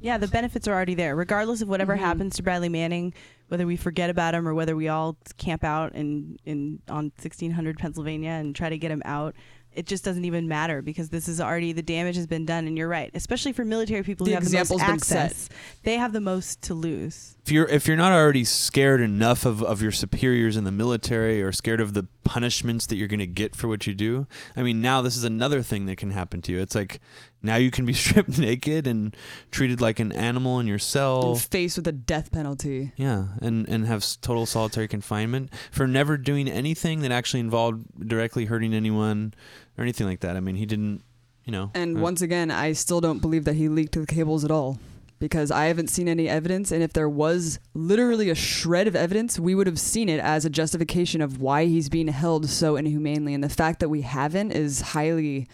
[0.00, 1.14] Yeah, the benefits are already there.
[1.14, 2.00] Regardless of whatever Mhm.
[2.00, 3.14] happens to Bradley Manning,
[3.48, 7.78] whether we forget about him or whether we all camp out in, in on 1600
[7.78, 9.36] Pennsylvania and try to get him out,
[9.74, 12.66] it just doesn't even matter because this is already the damage has been done.
[12.66, 14.88] And you're right, especially for military people The who have the most set.
[14.88, 15.48] access,
[15.82, 17.36] they have the most to lose.
[17.44, 21.42] If you're if you're not already scared enough of, of your superiors in the military
[21.42, 24.26] or scared of the punishments that you're going to get for what you do
[24.56, 26.60] i mean now this is another thing that can happen to you.
[26.60, 27.00] It's like
[27.42, 29.16] now you can be stripped naked and
[29.50, 32.92] treated like an animal in your cell And faced with a death penalty.
[32.96, 35.50] yeah and and have total solitary confinement.
[35.72, 39.34] For never doing anything that actually involved directly hurting anyone
[39.76, 40.36] or anything like that.
[40.36, 41.02] I mean he didn't
[41.44, 41.72] you know.
[41.74, 44.78] And uh, once again, I still don't believe that he leaked the cables at all
[45.22, 46.72] because I haven't seen any evidence.
[46.72, 50.44] And if there was literally a shred of evidence, we would have seen it as
[50.44, 53.32] a justification of why he's being held so inhumanely.
[53.32, 55.46] And the fact that we haven't is highly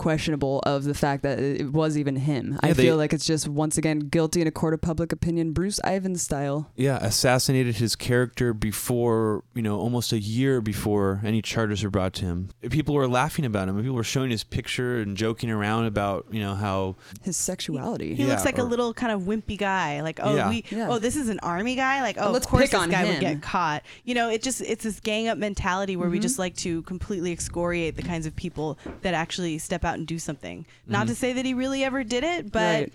[0.00, 2.58] questionable of the fact that it was even him.
[2.62, 5.52] I they- feel like it's just once again guilty in a court of public opinion,
[5.52, 6.70] Bruce Ivins style.
[6.74, 12.14] yeah, assassinated his character before, you know, almost a year before any charges were brought
[12.14, 12.48] to him.
[12.70, 13.76] People were laughing about him.
[13.76, 18.14] People were showing his picture and joking around about, you know, how His sexuality.
[18.14, 20.00] He Yeah, looks like a little kind of wimpy guy.
[20.00, 20.48] Like, oh, Yeah.
[20.48, 20.88] we, Yeah.
[20.90, 22.00] oh, this is an army guy.
[22.00, 23.20] Like, oh, let's of course pick this on guy would him.
[23.20, 23.82] get caught.
[24.04, 26.22] You know, it just it's this gang up mentality where we Mhm.
[26.22, 30.18] just like to completely excoriate the kinds of people that actually step out and do
[30.18, 30.66] something.
[30.86, 31.10] Not Mhm.
[31.10, 32.92] to say that he really ever did it, but Right.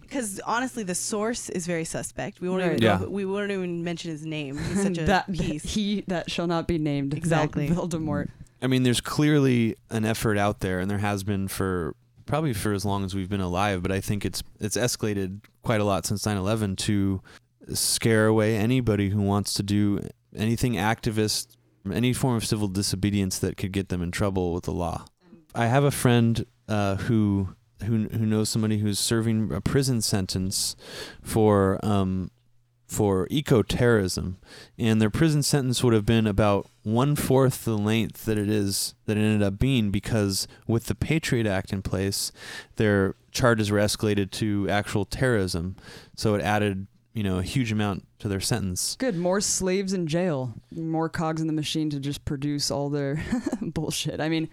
[0.00, 2.40] because honestly, the source is very suspect.
[2.40, 2.72] We won't Right.
[2.72, 3.02] even Yeah.
[3.04, 4.58] we won't even mention his name.
[4.58, 5.64] He's such a that piece.
[5.74, 7.12] he that shall not be named.
[7.12, 7.68] Val- Exactly.
[7.68, 8.28] Voldemort.
[8.62, 11.94] I mean, there's clearly an effort out there, and there has been for
[12.24, 13.82] probably for as long as we've been alive.
[13.82, 17.20] But I think it's it's escalated quite a lot since 9/11 to
[17.74, 20.00] scare away anybody who wants to do
[20.34, 21.48] anything activist,
[21.92, 25.04] any form of civil disobedience that could get them in trouble with the law.
[25.56, 27.48] I have a friend uh, who
[27.84, 30.76] who who knows somebody who's serving a prison sentence
[31.22, 32.30] for um,
[32.86, 34.36] for eco-terrorism,
[34.78, 38.94] and their prison sentence would have been about one fourth the length that it is
[39.06, 42.32] that it ended up being because with the Patriot Act in place,
[42.76, 45.76] their charges were escalated to actual terrorism,
[46.14, 48.94] so it added you know a huge amount to their sentence.
[48.96, 49.16] Good.
[49.16, 50.54] More slaves in jail.
[50.70, 53.22] More cogs in the machine to just produce all their
[53.62, 54.20] bullshit.
[54.20, 54.48] I mean,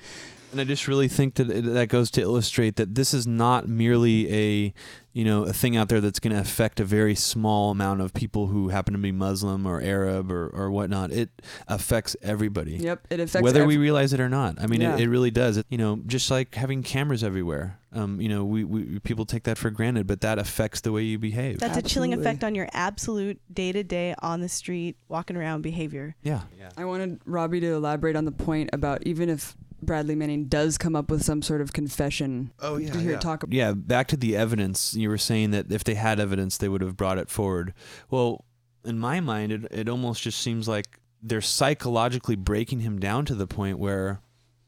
[0.53, 4.31] And I just really think that that goes to illustrate that this is not merely
[4.31, 4.73] a,
[5.11, 8.13] you know, a thing out there that's going to affect a very small amount of
[8.13, 11.11] people who happen to be Muslim or Arab or, or whatnot.
[11.11, 11.29] It
[11.67, 13.05] affects everybody, yep.
[13.09, 14.61] It affects whether we realize it or not.
[14.61, 14.93] I mean, Yeah.
[14.93, 15.57] it, it really does.
[15.57, 17.79] It, you know, just like having cameras everywhere.
[17.91, 21.01] Um, you know, we, we people take that for granted, but that affects the way
[21.03, 21.59] you behave.
[21.59, 25.61] That's a chilling effect on your absolute day to day on the street, walking around
[25.61, 26.15] behavior.
[26.21, 26.41] yeah.
[26.59, 26.69] Yeah.
[26.77, 30.95] I wanted Robbie to elaborate on the point about even if Bradley Manning does come
[30.95, 32.51] up with some sort of confession.
[32.59, 33.53] Oh to hear talk about.
[33.53, 34.93] Yeah, back to the evidence.
[34.95, 37.73] You were saying that if they had evidence, they would have brought it forward.
[38.09, 38.45] Well,
[38.85, 43.35] in my mind, it, it almost just seems like they're psychologically breaking him down to
[43.35, 44.19] the point where,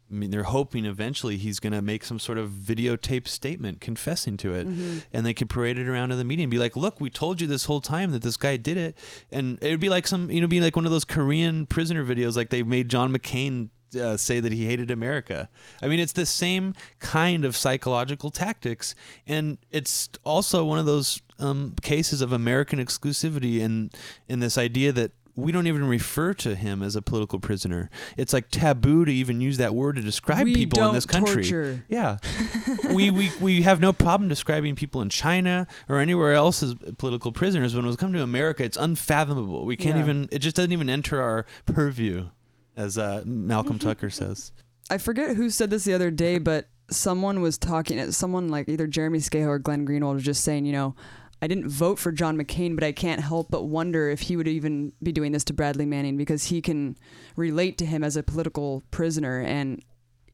[0.09, 4.37] I mean, they're hoping eventually he's going to make some sort of videotape statement confessing
[4.37, 4.67] to it.
[4.67, 5.03] Mhm.
[5.11, 7.41] And they could parade it around to the media and be like, look, we told
[7.41, 8.97] you this whole time that this guy did it.
[9.31, 12.05] And it would be like some, you know, be like one of those Korean prisoner
[12.05, 13.69] videos, like they made John McCain
[13.99, 15.49] uh, say that he hated America.
[15.81, 18.95] I mean, it's the same kind of psychological tactics.
[19.27, 23.93] And it's also one of those um, cases of American exclusivity and
[24.27, 27.89] in this idea that we don't even refer to him as a political prisoner.
[28.15, 31.43] It's like taboo to even use that word to describe we people in this country.
[31.43, 31.83] Torture.
[31.89, 32.19] Yeah.
[32.93, 37.33] we, we we have no problem describing people in China or anywhere else as political
[37.33, 37.75] prisoners.
[37.75, 39.65] When it comes to America, it's unfathomable.
[39.65, 40.03] We can't Yeah.
[40.03, 42.29] even it just doesn't even enter our purview,
[42.77, 43.87] as uh, Malcolm Mm-hmm.
[43.87, 44.51] Tucker says.
[44.89, 48.11] I forget who said this the other day, but someone was talking.
[48.11, 50.95] Someone like either Jeremy Scahill or Glenn Greenwald was just saying, you know,
[51.41, 54.47] I didn't vote for John McCain, but I can't help but wonder if he would
[54.47, 56.97] even be doing this to Bradley Manning because he can
[57.35, 59.83] relate to him as a political prisoner, and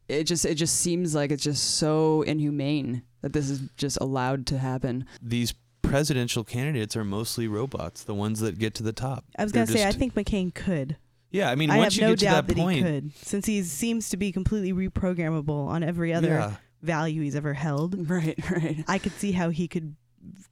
[0.08, 4.46] it just it just seems like it's just so inhumane that this is just allowed
[4.48, 5.06] to happen.
[5.22, 9.26] These presidential candidates are mostly robots, the ones that get to the top.
[9.38, 10.98] I was They're gonna say I think McCain could.
[11.32, 12.84] Yeah, I mean, I once have you no get to doubt that that, point, he
[12.84, 17.54] could, since he seems to be completely reprogrammable on every other yeah, value he's ever
[17.54, 18.10] held.
[18.10, 18.84] Right, right.
[18.88, 19.96] I could see how he could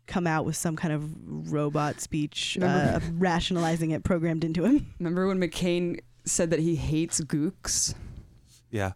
[0.07, 4.87] come out with some kind of robot speech, uh, Remember- rationalizing it programmed into him.
[4.99, 7.93] Remember when McCain said that he hates gooks?
[8.71, 8.93] yeah.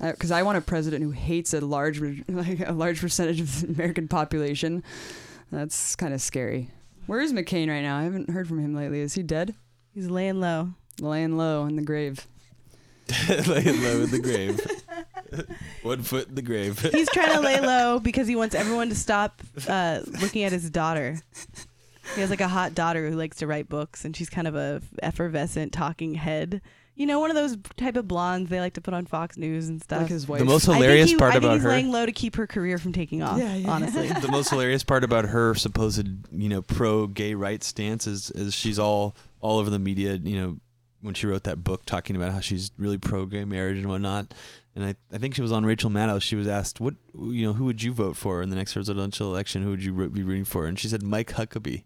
[0.00, 3.62] Because I want a president who hates a large, re- like a large percentage of
[3.62, 4.82] the American population.
[5.50, 6.70] That's kind of scary.
[7.06, 7.96] Where is McCain right now?
[7.98, 9.00] I haven't heard from him lately.
[9.00, 9.54] Is he dead?
[9.94, 10.74] He's laying low.
[11.00, 12.26] Laying low in the grave.
[13.28, 14.60] Laying low in the grave.
[15.82, 16.78] One foot in the grave.
[16.80, 20.70] He's trying to lay low because he wants everyone to stop uh, looking at his
[20.70, 21.18] daughter.
[22.14, 24.54] He has like a hot daughter who likes to write books, and she's kind of
[24.56, 26.62] a effervescent talking head.
[26.94, 29.68] You know, one of those type of blondes they like to put on Fox News
[29.68, 30.02] and stuff.
[30.02, 30.38] Like his wife.
[30.38, 31.68] The most I think hilarious he- part I think about he's her.
[31.68, 33.38] laying low to keep her career from taking off.
[33.38, 33.70] Yeah, yeah.
[33.70, 34.08] honestly.
[34.08, 38.54] the most hilarious part about her supposed, you know, pro gay rights stance is, is
[38.54, 40.56] she's all all over the media, you know,
[41.06, 44.34] when she wrote that book talking about how she's really pro gay marriage and whatnot.
[44.74, 46.20] And I, I think she was on Rachel Maddow.
[46.20, 49.32] She was asked, "What you know, who would you vote for in the next presidential
[49.32, 49.62] election?
[49.62, 51.84] Who would you be rooting for?" And she said Mike Huckabee.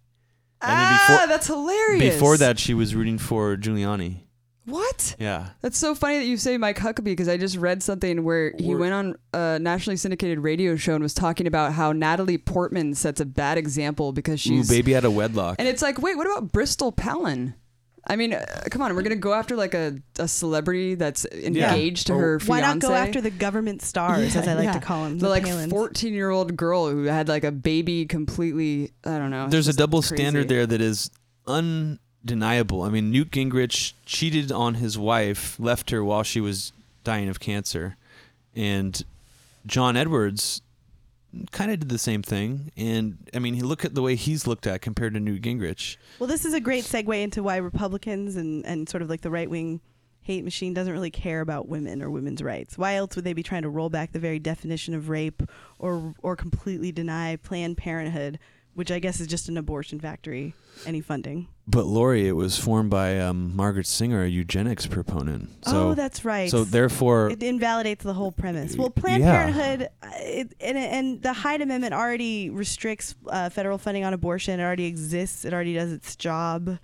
[0.62, 2.14] And ah, before- that's hilarious.
[2.14, 4.22] Before that, she was rooting for Giuliani.
[4.66, 5.16] what?
[5.18, 8.52] Yeah, That's so funny that you say Mike Huckabee because I just read something where
[8.59, 12.94] he went on a nationally syndicated radio show and was talking about how Natalie Portman
[12.94, 15.56] sets a bad example because Ooh, she's baby out of wedlock.
[15.59, 17.54] And it's like, wait, what about Bristol Palin?
[18.11, 22.09] I mean, uh, come on, we're gonna go after like a, a celebrity that's engaged
[22.09, 22.87] to Or- her Why fiance.
[22.87, 24.73] not go after the government stars, Yeah, as I like yeah.
[24.73, 25.18] to call them?
[25.18, 25.70] the like Palins.
[25.70, 28.90] 14 year old girl who had like a baby completely?
[29.05, 29.49] I don't know.
[29.49, 30.16] There's a double crazy.
[30.16, 31.11] standard there that is
[31.46, 32.83] undeniable.
[32.83, 36.73] I mean, Newt Gingrich cheated on his wife, left her while she was
[37.05, 37.96] dying of cancer,
[38.55, 39.03] and
[39.66, 40.62] John Edwards
[41.53, 42.73] kind of did the same thing.
[42.77, 45.97] And I mean, look at the way he's looked at compared to Newt Gingrich.
[46.19, 49.31] Well, this is a great segue into why Republicans and, and sort of like the
[49.31, 49.81] right wing
[50.23, 52.77] hate machine doesn't really care about women or women's rights.
[52.77, 55.43] Why else would they be trying to roll back the very definition of rape
[55.79, 58.38] or or completely deny Planned Parenthood,
[58.81, 60.55] which I guess is just an abortion factory,
[60.87, 61.49] any funding?
[61.66, 65.51] But Lori, it was formed by um, Margaret Sanger, a eugenics proponent.
[65.66, 66.51] So, oh, that's right.
[66.51, 68.77] so therefore, it invalidates the whole premise.
[68.77, 69.33] Well, Planned yeah.
[69.33, 74.59] Parenthood uh, it, and, and the Hyde Amendment already restricts uh, federal funding on abortion.
[74.59, 75.45] It already exists.
[75.45, 76.79] It already does its job.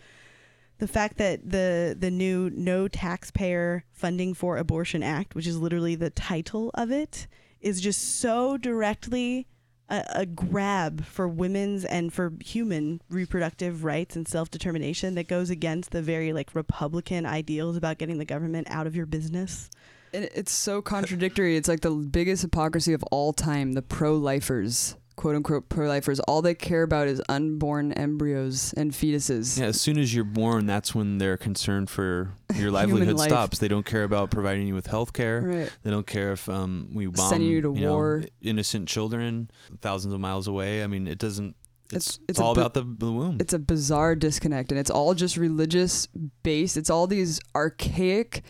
[0.77, 5.95] The fact that the the new No Taxpayer Funding for Abortion Act, which is literally
[5.95, 7.27] the title of it,
[7.63, 9.47] is just so directly
[9.89, 15.51] a, a grab for women's and for human reproductive rights and self determination that goes
[15.51, 19.71] against the very like Republican ideals about getting the government out of your business.
[20.13, 21.57] It's so contradictory.
[21.57, 23.73] It's like the biggest hypocrisy of all time.
[23.73, 29.59] The pro-lifers, quote unquote pro-lifers, all they care about is unborn embryos and fetuses.
[29.59, 33.59] yeah, as soon as you're born, that's when their concern for your livelihood stops.
[33.59, 35.41] They don't care about providing you with health care.
[35.41, 35.73] Right.
[35.83, 38.25] They don't care if um, we bomb Sending you to know, war.
[38.43, 39.51] innocent children
[39.81, 40.85] thousands of miles away.
[40.85, 41.57] I mean, it doesn't.
[41.93, 43.39] It's, It's- it's, it's all bu- about the, the womb.
[43.41, 46.09] It's a bizarre disconnect, and it's all just religious
[46.43, 46.77] based.
[46.77, 48.43] It's all these archaic,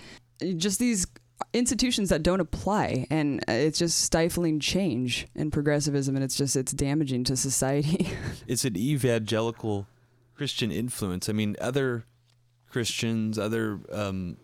[0.57, 1.07] just these
[1.53, 6.57] institutions that don't apply, and uh, it's just stifling change and progressivism, and it's just
[6.57, 8.09] it's damaging to society.
[8.47, 9.89] It's an evangelical
[10.37, 11.29] Christian influence.
[11.29, 12.05] I mean, other
[12.71, 14.37] Christians, other um,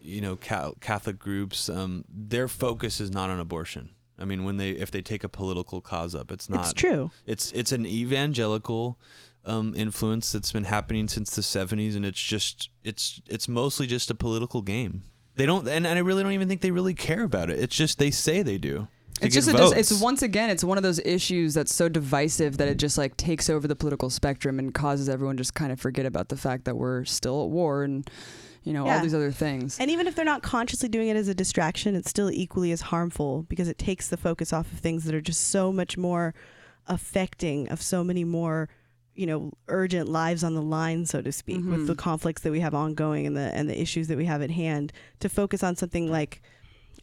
[0.00, 3.90] you know Ca- Catholic groups, um, their focus is not on abortion.
[4.18, 6.60] I mean, when they if they take a political cause up, it's not.
[6.60, 7.10] It's true.
[7.26, 8.98] It's it's an evangelical
[9.44, 14.10] um, influence that's been happening since the '70s, and it's just it's it's mostly just
[14.10, 15.02] a political game.
[15.42, 17.58] They don't, and, and I really don't even think they really care about it.
[17.58, 18.86] It's just they say they do.
[19.20, 22.58] it's just a, dis- it's once again it's one of those issues that's so divisive
[22.58, 25.80] that it just like takes over the political spectrum and causes everyone just kind of
[25.80, 28.08] forget about the fact that we're still at war and
[28.62, 29.80] you know all these other things.
[29.80, 32.80] And even if they're not consciously doing it as a distraction, it's still equally as
[32.80, 36.36] harmful because it takes the focus off of things that are just so much more
[36.86, 38.68] affecting of so many more,
[39.14, 41.70] you know, urgent lives on the line, so to speak, Mhm.
[41.70, 44.40] with the conflicts that we have ongoing and the and the issues that we have
[44.42, 44.92] at hand.
[45.20, 46.40] To focus on something like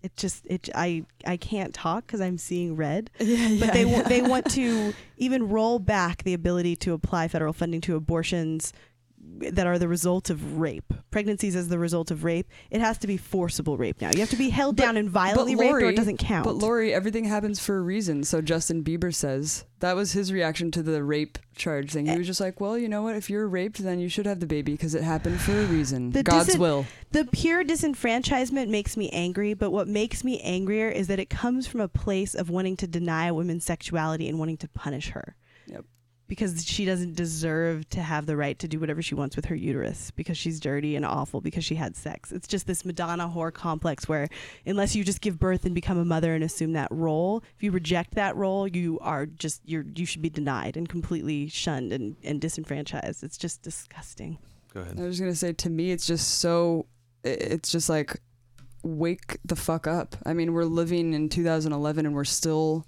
[0.01, 3.11] it just it I I can't talk because I'm seeing red.
[3.19, 7.53] yeah, but they wa- they want to even roll back the ability to apply federal
[7.53, 8.73] funding to abortions
[9.21, 10.93] that are the result of rape.
[11.11, 12.47] Pregnancies as the result of rape.
[12.71, 14.09] It has to be forcible rape now.
[14.13, 16.43] You have to be held But- down and violently raped, or it doesn't count.
[16.43, 18.23] But Lori, everything happens for a reason.
[18.23, 22.05] So Justin Bieber says that was his reaction to the rape charge thing.
[22.07, 23.15] He was just like, "Well, you know what?
[23.15, 26.11] If you're raped, then you should have the baby because it happened for a reason.
[26.11, 30.89] The God's disen- will." the pure disenfranchisement makes me angry, but what makes me angrier
[30.89, 34.37] is that it comes from a place of wanting to deny a woman's sexuality and
[34.37, 35.35] wanting to punish her.
[35.67, 35.85] Yep.
[36.29, 39.55] Because she doesn't deserve to have the right to do whatever she wants with her
[39.55, 42.31] uterus because she's dirty and awful because she had sex.
[42.31, 44.29] It's just this Madonna whore complex where
[44.65, 47.71] unless you just give birth and become a mother and assume that role, if you
[47.71, 52.15] reject that role, you are just you're you should be denied and completely shunned and,
[52.23, 53.23] and disenfranchised.
[53.23, 54.37] It's just disgusting.
[54.73, 54.99] Go ahead.
[54.99, 56.85] I was gonna say to me, it's just so.
[57.23, 58.21] It's just like,
[58.83, 60.15] wake the fuck up.
[60.25, 62.85] I mean, we're living in 2011 and we're still.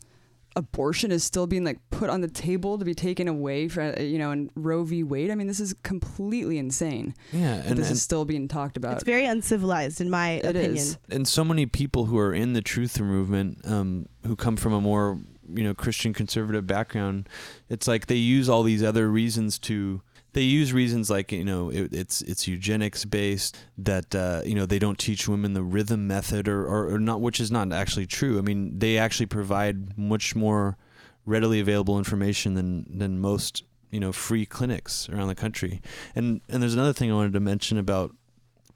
[0.55, 4.17] Abortion is still being like put on the table to be taken away from you
[4.19, 5.03] know, and Roe v.
[5.03, 5.31] Wade.
[5.31, 7.13] I mean, this is completely insane.
[7.31, 8.95] Yeah, and, this and is still being talked about.
[8.95, 10.75] It's very uncivilized in my It opinion.
[10.75, 10.97] is.
[11.09, 14.81] and so many people who are in the truth movement um, who come from a
[14.81, 15.17] more
[15.53, 17.27] you know christian conservative background
[17.67, 20.01] it's like they use all these other reasons to
[20.33, 24.65] they use reasons like you know it, it's it's eugenics based that uh, you know
[24.65, 28.07] they don't teach women the rhythm method or, or, or not which is not actually
[28.07, 28.37] true.
[28.37, 30.77] I mean they actually provide much more
[31.25, 35.81] readily available information than than most you know free clinics around the country.
[36.15, 38.15] And and there's another thing i wanted to mention about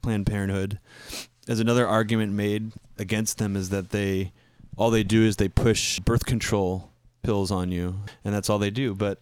[0.02, 0.78] planned parenthood.
[1.48, 4.32] As another argument made against them is that they
[4.76, 6.90] all they do is they push birth control
[7.22, 8.94] pills on you and that's all they do.
[8.94, 9.20] But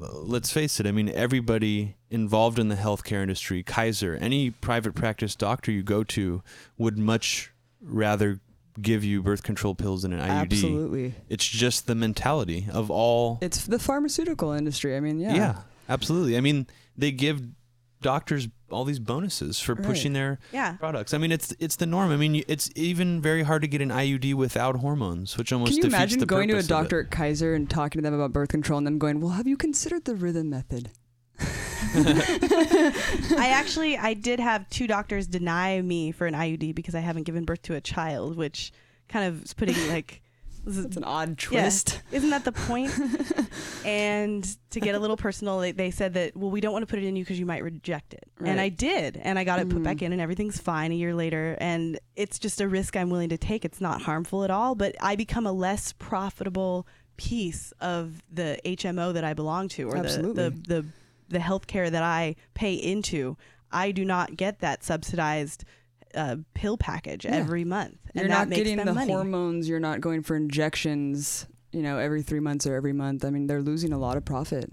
[0.00, 5.34] let's face it i mean everybody involved in the healthcare industry kaiser any private practice
[5.34, 6.42] doctor you go to
[6.78, 8.40] would much rather
[8.80, 11.14] give you birth control pills than an iud Absolutely.
[11.28, 14.96] it's just the mentality of all It's the pharmaceutical industry.
[14.96, 15.34] I mean, yeah.
[15.34, 15.56] yeah
[15.88, 17.42] absolutely i mean they give
[18.02, 19.84] doctors all these bonuses for Right.
[19.84, 20.74] pushing their Yeah.
[20.74, 21.12] products.
[21.12, 22.10] I mean, it's it's the norm.
[22.12, 25.82] I mean, it's even very hard to get an IUD without hormones, which almost Can
[25.82, 26.74] you imagine going to a purpose of it.
[26.82, 29.46] doctor at Kaiser and talking to them about birth control and them going, "Well, have
[29.46, 30.90] you considered the rhythm method?"
[31.94, 37.24] I actually I did have two doctors deny me for an IUD because I haven't
[37.24, 38.72] given birth to a child, which
[39.08, 40.22] kind of is putting like this is-
[40.66, 41.62] It's an odd Yeah.
[41.62, 42.02] twist.
[42.12, 42.92] isn't that the point?
[43.84, 46.86] and to get a little personal, they, they said that well we don't want to
[46.86, 49.60] put it in you because you might reject it, and I did, and I got
[49.60, 50.02] it put back mm.
[50.02, 53.38] in, and everything's fine a year later, and it's just a risk I'm willing to
[53.38, 53.64] take.
[53.64, 56.86] It's not harmful at all, but I become a less profitable
[57.16, 60.86] piece of the HMO that I belong to, or the the the
[61.28, 63.36] the healthcare that I pay into.
[63.72, 65.64] I do not get that subsidized
[66.14, 67.32] uh, pill package Yeah.
[67.36, 69.12] every month, You're that not makes getting them the money.
[69.12, 69.68] hormones.
[69.68, 71.46] You're not going for injections.
[71.72, 73.24] You know, every three months or every month.
[73.24, 74.70] I mean, they're losing a lot of profit,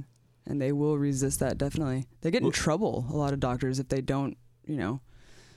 [0.48, 2.06] and they will resist that definitely.
[2.22, 3.06] They get in Well- trouble.
[3.12, 4.36] A lot of doctors if they don't.
[4.66, 5.00] You know,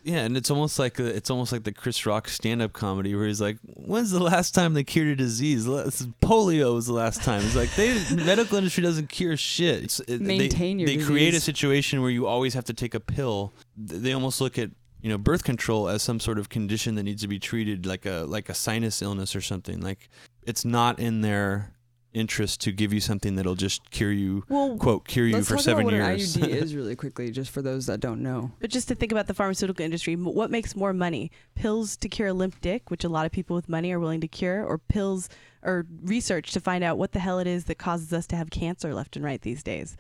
[0.05, 3.27] Yeah, and it's almost like the, it's almost like the Chris Rock stand-up comedy where
[3.27, 5.67] he's like, "When's the last time they cured a disease?
[5.67, 9.83] Polio was the last time." It's like they medical industry doesn't cure shit.
[9.85, 13.01] It's, Maintain they, your They create a situation where you always have to take a
[13.01, 13.53] pill.
[13.77, 14.71] They almost look at
[15.03, 18.07] you know birth control as some sort of condition that needs to be treated like
[18.07, 19.81] a like a sinus illness or something.
[19.81, 20.09] Like
[20.43, 21.73] it's not in their
[22.13, 25.55] interest to give you something that'll just cure you well, quote cure you let's for
[25.55, 26.37] talk seven about what years.
[26.37, 28.51] an IUD is really quickly, just for those that don't know.
[28.61, 31.31] But just to think about the pharmaceutical industry, what makes more money?
[31.55, 34.21] Pills to cure a limp dick, which a lot of people with money are willing
[34.23, 35.29] to cure, or pills
[35.63, 38.51] or research to find out what the hell it is that causes us to have
[38.51, 39.97] cancer left and right these days?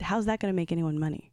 [0.00, 1.29] How's that going to make anyone money?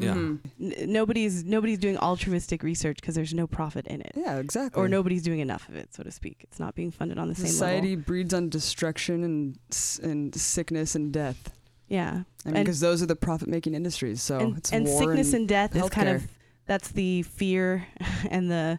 [0.00, 0.14] Yeah.
[0.14, 0.38] Mhm.
[0.60, 4.80] N- nobody's nobody's doing altruistic research because there's no profit in it, Yeah, exactly.
[4.82, 6.38] or nobody's doing enough of it, so to speak.
[6.44, 9.58] It's not being funded on the same Society breeds on destruction and
[10.02, 11.52] and sickness and death.
[11.88, 14.22] Yeah, I mean, because those are the profit-making industries.
[14.22, 16.22] So and, it's and war sickness and, death is kind of
[16.66, 17.84] that's the fear
[18.30, 18.78] and the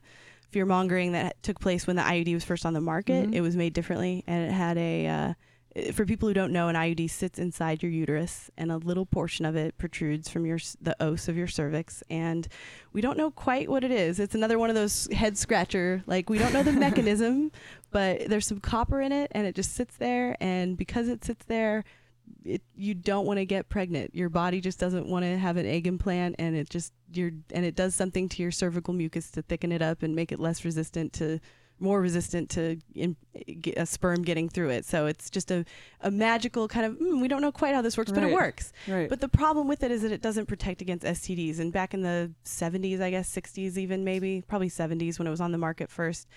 [0.50, 3.30] fear mongering that took place when the IUD was first on the market.
[3.30, 3.36] Mhm.
[3.36, 5.08] It was made differently, and it had a.
[5.08, 5.36] Uh, i-
[5.76, 9.06] Uh, for people who don't know, an IUD sits inside your uterus, and a little
[9.06, 12.48] portion of it protrudes from your the os of your cervix, and
[12.94, 14.20] we don't know quite what it is.
[14.20, 16.04] It's another one of those head scratcher.
[16.06, 17.52] Like we don't know the mechanism,
[17.92, 21.46] but there's some copper in it, and it just sits there, and because it sits
[21.46, 21.84] there,
[22.44, 24.16] it you don't want to get pregnant.
[24.16, 27.66] Your body just doesn't want to have an egg implant, and it just you're and
[27.66, 30.66] it does something to your cervical mucus to thicken it up and make it less
[30.66, 31.40] resistant to
[31.82, 33.16] more resistant to in,
[33.76, 34.86] a sperm getting through it.
[34.86, 35.66] So it's just a,
[36.02, 38.72] a magical kind of mm, we don't know quite how this works, but it works.
[38.88, 39.10] right.
[39.10, 41.60] But the problem with it is that it doesn't protect against STDs.
[41.60, 45.42] And back in the 70s, I guess 60s even maybe, probably 70s when it was
[45.42, 46.28] on the market first,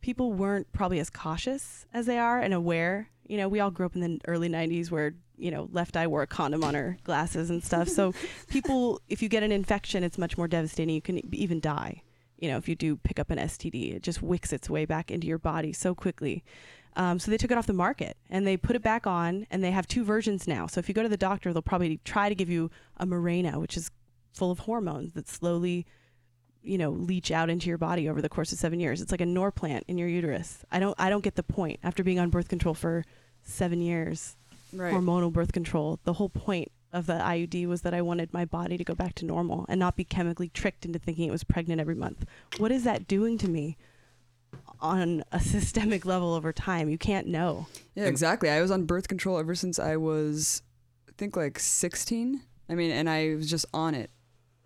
[0.00, 3.86] people weren't probably as cautious as they are and aware You know, we all grew
[3.86, 6.98] up in the early 90s where, you know, left eye wore a condom on her
[7.04, 7.88] glasses and stuff.
[7.88, 8.12] So
[8.48, 10.94] people, if you get an infection, it's much more devastating.
[10.94, 12.02] You can even die.
[12.44, 15.10] You know, if you do pick up an STD, it just wicks its way back
[15.10, 16.44] into your body so quickly.
[16.94, 19.64] Um, so they took it off the market and they put it back on, and
[19.64, 20.66] they have two versions now.
[20.66, 23.58] So if you go to the doctor, they'll probably try to give you a Mirena,
[23.58, 23.90] which is
[24.34, 25.86] full of hormones that slowly,
[26.62, 29.00] you know, leach out into your body over the course of seven years.
[29.00, 30.64] It's like a Norplant in your uterus.
[30.70, 31.80] I don't, I don't get the point.
[31.82, 33.06] After being on birth control for
[33.42, 34.36] seven years,
[34.70, 34.92] Right.
[34.92, 38.78] hormonal birth control, the whole point of the IUD was that I wanted my body
[38.78, 41.80] to go back to normal and not be chemically tricked into thinking it was pregnant
[41.80, 42.24] every month.
[42.58, 43.76] What is that doing to me?
[44.80, 47.66] On a systemic level over time, you can't know.
[47.96, 48.48] Yeah, exactly.
[48.48, 50.62] I was on birth control ever since I was,
[51.08, 52.40] I think, like 16.
[52.68, 54.10] I mean, and I was just on it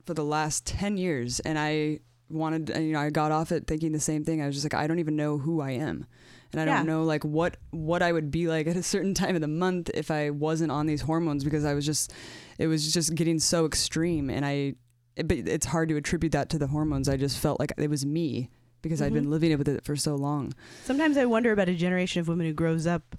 [0.05, 1.41] for the last 10 years.
[1.41, 4.43] And I wanted, and, you know, I got off it thinking the same thing.
[4.43, 6.07] I was just like, I don't even know who I am.
[6.53, 9.35] And I don't know like what what I would be like at a certain time
[9.35, 12.13] of the month if I wasn't on these hormones because I was just
[12.59, 14.75] it was just getting so extreme and I
[15.17, 17.09] but it's hard to attribute that to the hormones.
[17.09, 18.51] I just felt like it was me
[18.83, 19.15] because I'd Mhm.
[19.15, 20.55] been living with it for so long.
[20.85, 23.17] Sometimes I wonder about a generation of women who grows up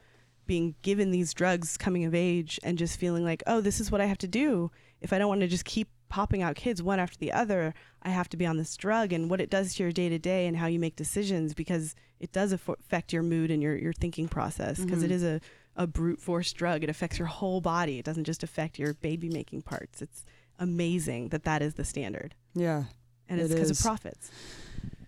[0.47, 4.01] being given these drugs coming of age and just feeling like, oh, this is what
[4.01, 4.71] I have to do.
[5.01, 8.09] If I don't want to just keep popping out kids one after the other, I
[8.09, 10.47] have to be on this drug and what it does to your day to day
[10.47, 14.27] and how you make decisions because it does affect your mood and your, your thinking
[14.27, 15.09] process because Mhm.
[15.11, 15.39] is a,
[15.75, 16.83] a brute force drug.
[16.83, 17.99] It affects your whole body.
[17.99, 20.01] It doesn't just affect your baby making parts.
[20.01, 20.25] It's
[20.59, 22.35] amazing that that is the standard.
[22.53, 22.83] Yeah.
[23.29, 24.29] And it's It because of profits.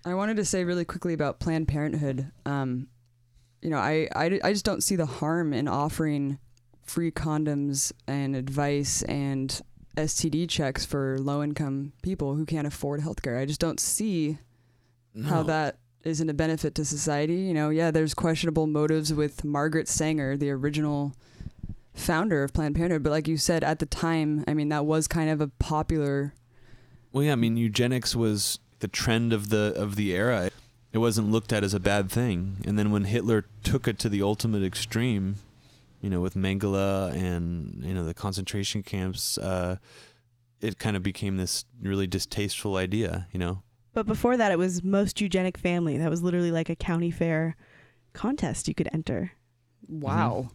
[0.06, 2.32] I wanted to say really quickly about Planned Parenthood.
[2.46, 2.88] Um,
[3.62, 6.40] you know, I, I, I just don't see the harm in offering
[6.84, 9.62] free condoms and advice and
[9.98, 13.38] STD checks for low income people who can't afford healthcare.
[13.40, 14.38] I just don't see
[15.26, 17.36] how that isn't a benefit to society.
[17.36, 21.14] You know, yeah, there's questionable motives with Margaret Sanger, the original
[21.94, 23.04] founder of Planned Parenthood.
[23.04, 26.34] But like you said, at the time, I mean, that was kind of a popular.
[27.12, 30.50] Well, yeah, I mean, eugenics was the trend of the of the era.
[30.94, 32.58] It wasn't looked at as a bad thing.
[32.66, 35.36] And then when Hitler took it to the ultimate extreme,
[36.02, 39.78] you know, with Mengele and you know the concentration camps, uh,
[40.60, 43.28] it kind of became this really distasteful idea.
[43.32, 43.64] You know,
[43.94, 45.98] But before that, it was most eugenic family.
[45.98, 47.56] That was literally like a county fair
[48.14, 49.32] contest you could enter.
[49.88, 50.50] Wow.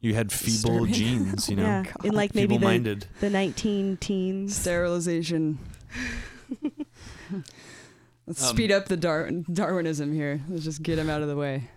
[0.00, 0.92] you had feeble Disturbing.
[0.94, 1.48] genes.
[1.48, 3.06] You know, yeah, in like maybe the, feeble-minded.
[3.20, 4.54] the 19 teens.
[4.56, 5.58] Sterilization.
[8.26, 10.40] Let's Um, speed up the Dar- Darwinism here.
[10.48, 11.68] Let's just get him out of the way.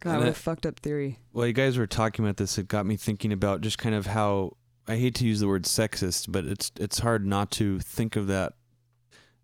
[0.00, 1.18] God, what I- a fucked up theory.
[1.32, 4.06] While you guys were talking about this, it got me thinking about just kind of
[4.06, 4.56] how
[4.88, 8.26] I hate to use the word sexist, but it's it's hard not to think of
[8.28, 8.54] that.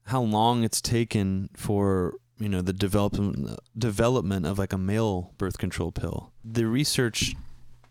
[0.09, 5.59] How long it's taken for you know the development development of like a male birth
[5.59, 6.32] control pill.
[6.44, 7.34] The research,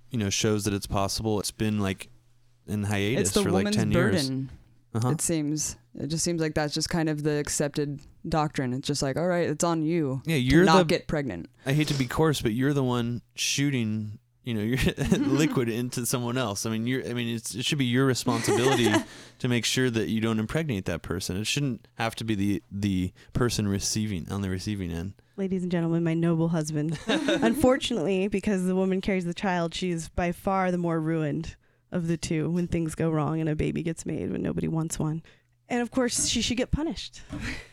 [0.10, 1.40] you know, shows that it's possible.
[1.40, 2.10] It's been like
[2.68, 4.30] in hiatus for like ten years.
[4.94, 5.10] Uh-huh.
[5.10, 5.78] It seems.
[6.00, 8.74] It just seems like that's just kind of the accepted doctrine.
[8.74, 10.86] It's just like, all right, it's on you Yeah, you're not the.
[10.86, 11.50] get pregnant.
[11.66, 14.20] I hate to be coarse, but you're the one shooting.
[14.48, 14.78] You know, your
[15.20, 16.66] liquid into someone else.
[16.66, 17.06] I mean, you're.
[17.06, 18.90] I mean, it's, it should be your responsibility
[19.40, 21.36] to make sure that you don't impregnate that person.
[21.36, 25.16] It shouldn't have to be the the person receiving on the receiving end.
[25.36, 26.98] Ladies and gentlemen, my noble husband.
[27.08, 31.58] Unfortunately, because the woman carries the child, she's by far the more ruined
[31.92, 34.98] of the two when things go wrong and a baby gets made when nobody wants
[34.98, 35.24] one.
[35.68, 37.22] And of course, she should get punished.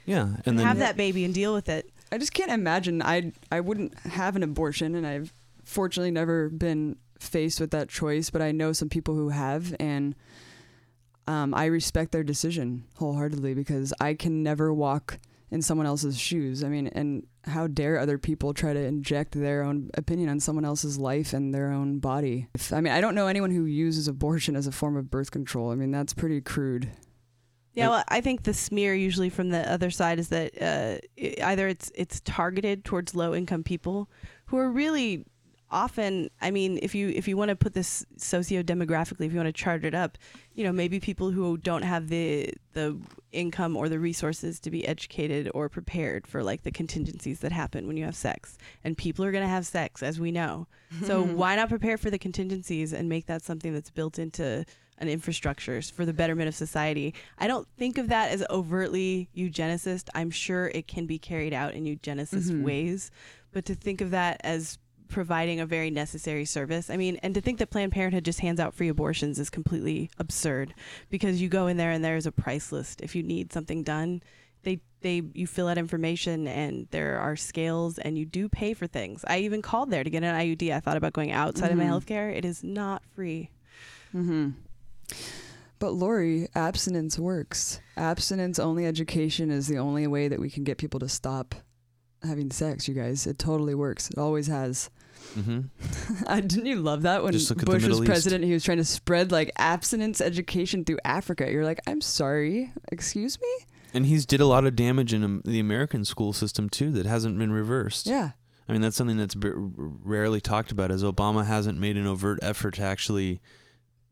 [0.07, 1.89] Yeah, and then Have that baby and deal with it.
[2.11, 3.01] I just can't imagine.
[3.01, 5.33] I I wouldn't have an abortion, and I've
[5.65, 8.31] fortunately never been faced with that choice.
[8.31, 10.15] But I know some people who have, and
[11.27, 15.19] um, I respect their decision wholeheartedly because I can never walk
[15.51, 16.65] in someone else's shoes.
[16.65, 20.65] I mean, and how dare other people try to inject their own opinion on someone
[20.65, 22.49] else's life and their own body?
[22.55, 25.31] If, I mean, I don't know anyone who uses abortion as a form of birth
[25.31, 25.71] control.
[25.71, 26.91] I mean, that's pretty crude.
[27.75, 31.67] Yeah, well, I think the smear usually from the other side is that uh, either
[31.67, 34.09] it's it's targeted towards low income people
[34.47, 35.27] who are really
[35.75, 36.31] often.
[36.41, 39.49] I mean, if you if you want to put this socio demographically, if you want
[39.49, 40.17] to chart it up,
[40.55, 42.97] you know, maybe people who don't have the the
[43.33, 47.87] income or the resources to be educated or prepared for like the contingencies that happen
[47.87, 50.67] when you have sex, and people are going to have sex, as we know.
[51.03, 54.65] So why not prepare for the contingencies and make that something that's built into
[54.99, 57.15] an infrastructure for the betterment of society?
[57.39, 60.09] I don't think of that as overtly eugenicist.
[60.15, 62.63] I'm sure it can be carried out in eugenicist Mhm.
[62.63, 63.11] ways,
[63.53, 64.79] but to think of that as
[65.09, 66.91] providing a very necessary service.
[66.91, 70.11] I mean, and to think that Planned Parenthood just hands out free abortions is completely
[70.19, 70.75] absurd
[71.11, 73.01] because you go in there and there's a price list.
[73.01, 74.23] If you need something done,
[74.63, 78.87] they they you fill out information and there are scales and you do pay for
[78.87, 79.25] things.
[79.29, 80.73] I even called there to get an IUD.
[80.73, 81.91] I thought about going outside of my Mhm.
[81.91, 82.35] healthcare.
[82.35, 83.51] It is not free.
[84.15, 84.51] Mm-hmm.
[85.79, 87.81] But Lori, abstinence works.
[87.97, 91.55] Abstinence only education is the only way that we can get people to stop
[92.25, 92.89] having sex.
[92.89, 94.11] You guys, it totally works.
[94.11, 94.91] It always has.
[95.37, 95.61] Mm-hmm.
[96.27, 98.09] Uh, Didn't you love that when Just look at the Bush was Middle East.
[98.09, 98.45] president?
[98.45, 101.51] He was trying to spread like abstinence education through Africa.
[101.51, 103.49] You're like, I'm sorry, excuse me.
[103.93, 107.07] And he's did a lot of damage in um, the American school system too that
[107.07, 108.07] hasn't been reversed.
[108.07, 108.31] Yeah.
[108.69, 110.91] I mean, that's something that's b- rarely talked about.
[110.91, 113.41] As Obama hasn't made an overt effort to actually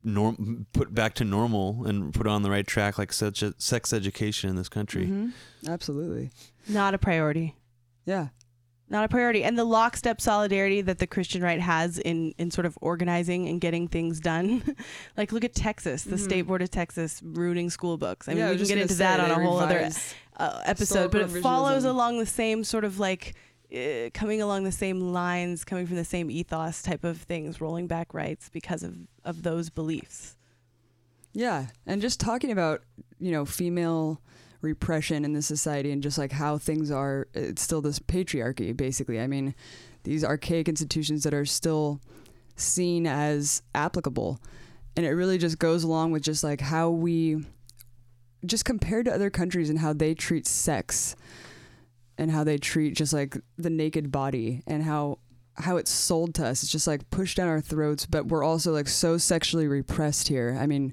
[0.05, 3.93] norm put back to normal and put on the right track like such a sex
[3.93, 5.07] education in this country.
[5.07, 5.33] Mhm.
[5.69, 6.31] Absolutely.
[6.69, 7.55] Not a priority.
[8.05, 8.29] Yeah.
[8.89, 9.43] Not a priority.
[9.43, 13.59] And the lockstep solidarity that the Christian right has in, in sort of organizing and
[13.59, 14.77] getting things done.
[15.17, 16.25] like, look at Texas, the Mhm.
[16.25, 18.29] State Board of Texas ruining school books.
[18.29, 19.89] I mean, Yeah, we can get into that on a whole other
[20.37, 23.35] uh, episode, but it follows along the same sort of like
[23.75, 27.87] uh, coming along the same lines, coming from the same ethos type of things, rolling
[27.87, 28.95] back rights because of,
[29.25, 30.37] of those beliefs.
[31.33, 32.83] Yeah, and just talking about
[33.19, 34.21] you know female
[34.63, 39.21] repression in the society and just like how things are, it's still this patriarchy basically.
[39.21, 39.55] I mean,
[40.05, 42.01] these archaic institutions that are still
[42.57, 44.41] seen as applicable,
[44.97, 47.45] and it really just goes along with just like how we
[48.45, 51.15] just compared to other countries and how they treat sex
[52.19, 55.19] and how they treat just like the naked body and how
[55.59, 56.63] how it's sold to us.
[56.63, 60.57] It's just like pushed down our throats but we're also like so sexually repressed here.
[60.61, 60.93] I mean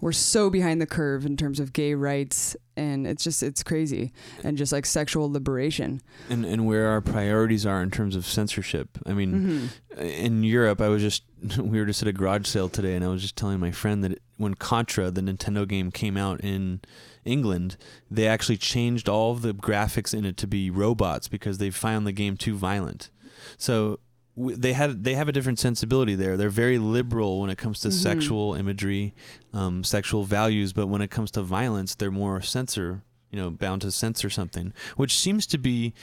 [0.00, 4.12] we're so behind the curve in terms of gay rights and it's just it's crazy
[4.44, 8.98] and just like sexual liberation And and where our priorities are in terms of censorship.
[9.06, 10.02] I mean, Mhm.
[10.24, 11.22] in Europe, I was just
[11.58, 14.02] we were just at a garage sale today, and I was just telling my friend
[14.04, 16.80] that when Contra, the Nintendo game, came out in
[17.24, 17.76] England,
[18.10, 22.06] they actually changed all of the graphics in it to be robots because they found
[22.06, 23.10] the game too violent.
[23.58, 23.98] So
[24.36, 26.36] they had they have a different sensibility there.
[26.36, 27.92] They're very liberal when it comes to Mhm.
[27.92, 29.14] sexual imagery,
[29.54, 33.82] um, sexual values, but when it comes to violence, they're more censor, you know, bound
[33.82, 35.94] to censor something, which seems to be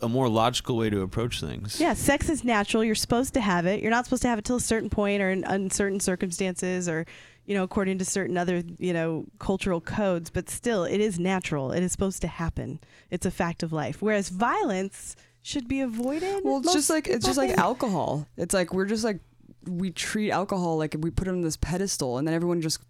[0.00, 1.80] a more logical way to approach things.
[1.80, 2.84] Yeah, sex is natural.
[2.84, 3.80] You're supposed to have it.
[3.80, 7.06] You're not supposed to have it till a certain point or in uncertain circumstances or,
[7.46, 10.28] you know, according to certain other, you know, cultural codes.
[10.28, 11.72] But still, it is natural.
[11.72, 12.80] It is supposed to happen.
[13.10, 14.02] It's a fact of life.
[14.02, 16.40] Whereas violence should be avoided.
[16.42, 19.20] well it's just like it's just like alcohol it's like we're just like
[19.66, 22.80] we treat alcohol like we put it on this pedestal and then everyone just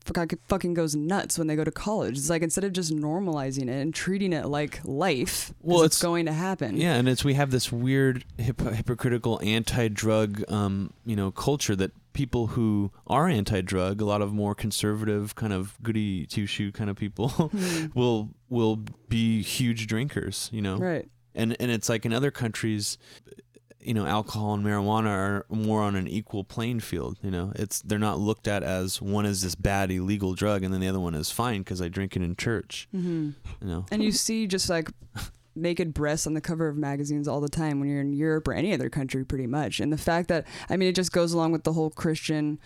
[0.49, 3.81] fucking goes nuts when they go to college it's like instead of just normalizing it
[3.81, 7.25] and treating it like life Well, well it's, it's- going to happen Yeah, and it's
[7.25, 13.29] we have this weird hip- hypocritical anti-drug, um, you know, culture that people who are
[13.29, 17.87] anti-drug, a lot of more conservative kind of goody two shoe kind of people, Hmm.
[17.95, 20.49] will will be huge drinkers.
[20.53, 22.99] You know, right and and it's like in other countries.
[23.87, 27.19] You know, alcohol and marijuana are more on an equal playing field.
[27.23, 30.73] You know, it's they're not looked at as one is this bad illegal drug, and
[30.73, 32.89] then the other one is fine because I drink it in church.
[32.93, 34.89] hmm You know, and you see just like
[35.55, 38.55] naked breasts on the cover of magazines all the time when you're in Europe or
[38.55, 41.53] any other country pretty much and the fact that I mean it just goes along
[41.53, 42.59] with the whole Christian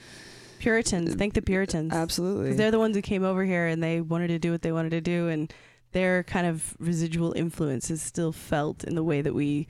[0.61, 1.15] Puritans.
[1.17, 1.93] Thank the Puritans.
[1.93, 2.53] Absolutely.
[2.55, 4.91] they're the ones who came over here and they wanted to do what they wanted
[4.91, 5.53] to do, and
[5.93, 9.69] their kind of residual influence is still felt in the way that we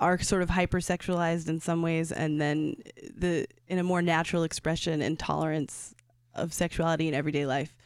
[0.00, 2.76] are sort of hypersexualized in some ways, and then
[3.16, 5.94] the in a more natural expression and tolerance
[6.34, 7.76] of sexuality in everyday life,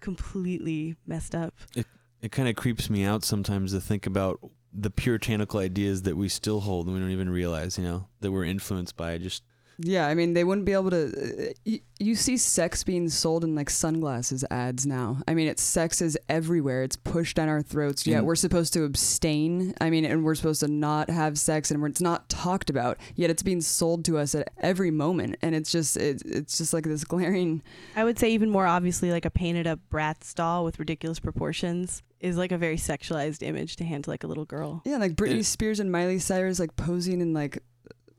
[0.00, 1.54] completely messed up.
[1.74, 1.86] it
[2.24, 4.40] it kind of creeps me out sometimes to think about
[4.72, 8.32] the puritanical ideas that we still hold and we don't even realize, you know, that
[8.32, 9.42] we're influenced by just
[9.78, 11.48] Yeah, I mean, they wouldn't be able to.
[11.50, 15.18] Uh, you, you see sex being sold in like sunglasses ads now.
[15.26, 16.82] I mean, it's sex is everywhere.
[16.82, 18.06] It's pushed down our throats.
[18.06, 18.26] Yet Mm.
[18.26, 19.74] we're supposed to abstain.
[19.80, 22.98] I mean, and we're supposed to not have sex, and we're, it's not talked about.
[23.14, 26.72] Yet it's being sold to us at every moment, and it's just it, it's just
[26.72, 27.62] like this glaring.
[27.96, 32.02] I would say even more obviously, like a painted up Bratz doll with ridiculous proportions
[32.20, 34.82] is like a very sexualized image to hand to like a little girl.
[34.84, 37.58] Yeah, like Britney It- Spears and Miley Cyrus like posing in like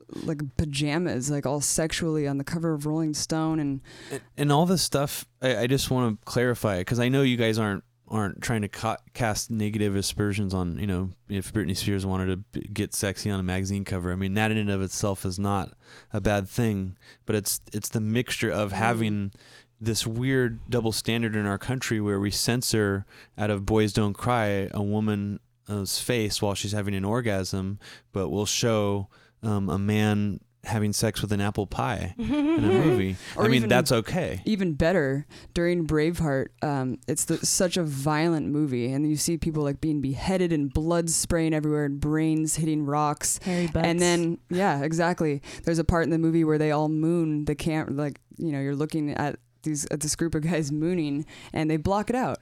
[0.08, 3.80] like pajamas, like all sexually on the cover of Rolling Stone, and
[4.10, 5.26] and, and all this stuff.
[5.42, 8.68] I, I just want to clarify because I know you guys aren't aren't trying to
[8.68, 13.30] ca- cast negative aspersions on you know if Britney Spears wanted to b- get sexy
[13.30, 14.12] on a magazine cover.
[14.12, 15.72] I mean that in and of itself is not
[16.12, 18.78] a bad thing, but it's it's the mixture of mm-hmm.
[18.78, 19.32] having
[19.80, 23.04] this weird double standard in our country where we censor
[23.36, 27.78] out of Boys Don't Cry a woman's face while she's having an orgasm,
[28.12, 29.08] but we'll show
[29.42, 32.24] um, a man having sex with an apple pie in
[32.64, 33.14] a movie.
[33.38, 34.42] I mean, even- that's okay.
[34.44, 35.24] even better
[35.54, 40.00] during braveheart um, it's the, such a violent movie and you see people like being
[40.00, 43.86] beheaded and blood spraying everywhere and brains hitting rocks Harry Butts.
[43.86, 47.54] and then yeah exactly there's a part in the movie where they all moon the
[47.54, 51.70] camp like you know you're looking at these at this group of guys mooning and
[51.70, 52.38] they block it out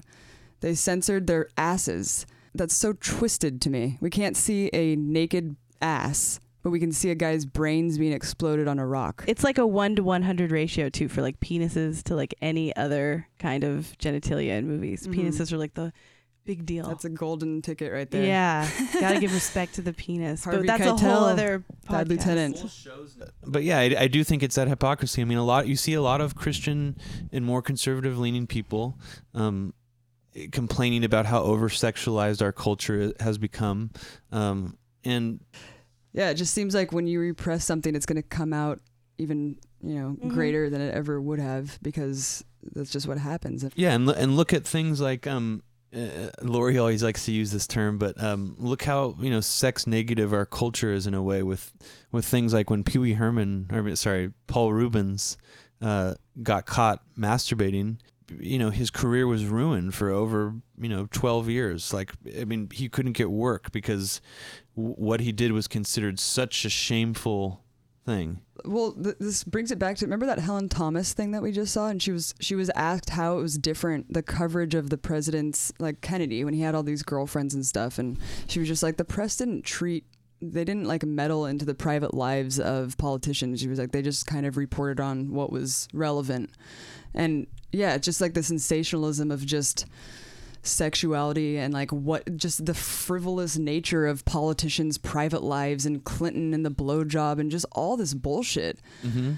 [0.61, 2.25] they censored their asses
[2.55, 7.11] that's so twisted to me we can't see a naked ass but we can see
[7.11, 10.51] a guy's brains being exploded on a rock it's like a one to one hundred
[10.51, 15.07] ratio too for like penises to like any other kind of genitalia in movies.
[15.07, 15.15] Mhm.
[15.15, 15.93] Penises are like the
[16.45, 16.87] big deal.
[16.89, 18.69] that's a golden ticket right there Yeah,
[19.01, 20.45] gotta give respect to the penis.
[20.45, 22.09] Harvey but that's a Keitel, whole other podcast.
[22.09, 22.85] Lieutenant.
[23.47, 25.23] But yeah, I, I do think it's that hypocrisy.
[25.23, 26.97] I mean, a lot you see a lot of Christian
[27.33, 28.99] and more conservative leaning people
[29.35, 29.73] um,
[30.53, 33.91] complaining about how over sexualized our culture has become,
[34.33, 35.41] um, and
[36.15, 38.81] Yeah, it just seems like when you repress something, it's going to come out
[39.19, 40.29] even you know Mhm.
[40.31, 42.43] greater than it ever would have because
[42.75, 43.65] that's just what happens.
[43.77, 45.63] Yeah, and lo- and look at things like um,
[45.95, 49.87] uh, Lori always likes to use this term, but um, look how you know sex
[49.87, 51.73] negative our culture is in a way with
[52.11, 55.37] with things like when Pee Wee Herman, or sorry, Paul Reubens,
[55.83, 57.99] uh, got caught masturbating.
[58.39, 61.93] You know, his career was ruined for over you know twelve years.
[61.93, 64.21] Like, I mean, he couldn't get work because
[64.77, 67.65] w- what he did was considered such a shameful
[68.05, 68.41] thing.
[68.65, 71.73] Well, th- this brings it back to remember that Helen Thomas thing that we just
[71.73, 74.99] saw, and she was she was asked how it was different the coverage of the
[74.99, 78.83] president's like Kennedy when he had all these girlfriends and stuff, and she was just
[78.83, 80.05] like the press didn't treat
[80.41, 83.61] they didn't like meddle into the private lives of politicians.
[83.61, 86.51] She was like they just kind of reported on what was relevant,
[87.15, 89.87] and yeah, just like the sensationalism of just
[90.63, 96.65] sexuality and like what just the frivolous nature of politicians' private lives and Clinton and
[96.65, 98.79] the blowjob and just all this bullshit.
[99.05, 99.35] Mm-hmm.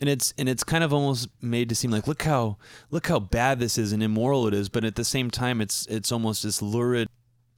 [0.00, 2.58] And it's and it's kind of almost made to seem like look how
[2.90, 5.86] look how bad this is and immoral it is, but at the same time, it's
[5.86, 7.08] it's almost this lurid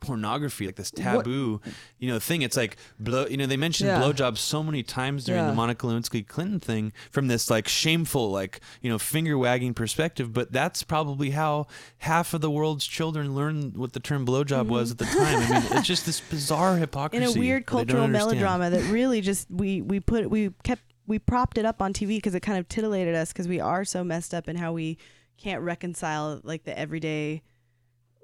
[0.00, 1.60] pornography, like this taboo,
[1.98, 2.42] you know, thing.
[2.42, 3.26] It's like blow.
[3.26, 4.00] You know, they mentioned Yeah.
[4.00, 5.48] blowjobs so many times during Yeah.
[5.48, 10.32] the Monica Lewinsky Clinton thing from this like shameful, like you know, finger wagging perspective.
[10.32, 11.66] But that's probably how
[11.98, 14.70] half of the world's children learned what the term blowjob mm-hmm.
[14.70, 15.52] was at the time.
[15.52, 18.70] I mean, it's just this bizarre hypocrisy in a weird that they don't cultural melodrama
[18.70, 22.34] that really just we we put we kept we propped it up on TV because
[22.34, 24.98] it kind of titillated us because we are so messed up in how we
[25.38, 27.42] can't reconcile like the everyday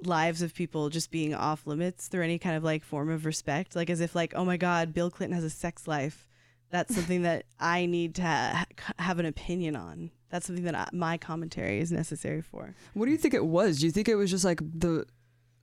[0.07, 3.77] lives of people just being off limits through any kind of like form of respect
[3.77, 6.27] like as if like oh my god Bill Clinton has a sex life
[6.71, 8.67] that's something that I need to ha-
[8.99, 13.13] have an opinion on that's something that I, my commentary is necessary for What do
[13.13, 13.81] you think it was?
[13.81, 15.07] Do you think it was just like the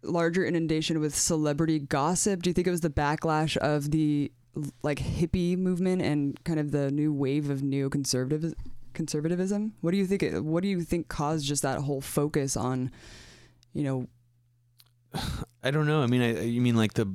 [0.04, 2.42] larger inundation with celebrity gossip?
[2.42, 4.32] Do you think it was the backlash of the
[4.82, 8.54] like hippie movement and kind of the new wave of neoconservative
[8.94, 9.74] conservatism?
[9.82, 10.24] What do you think?
[10.24, 12.92] It, what do you think caused just that whole focus on,
[13.74, 14.08] you know,
[15.64, 16.02] I don't know.
[16.02, 17.06] I mean, I, you mean like the,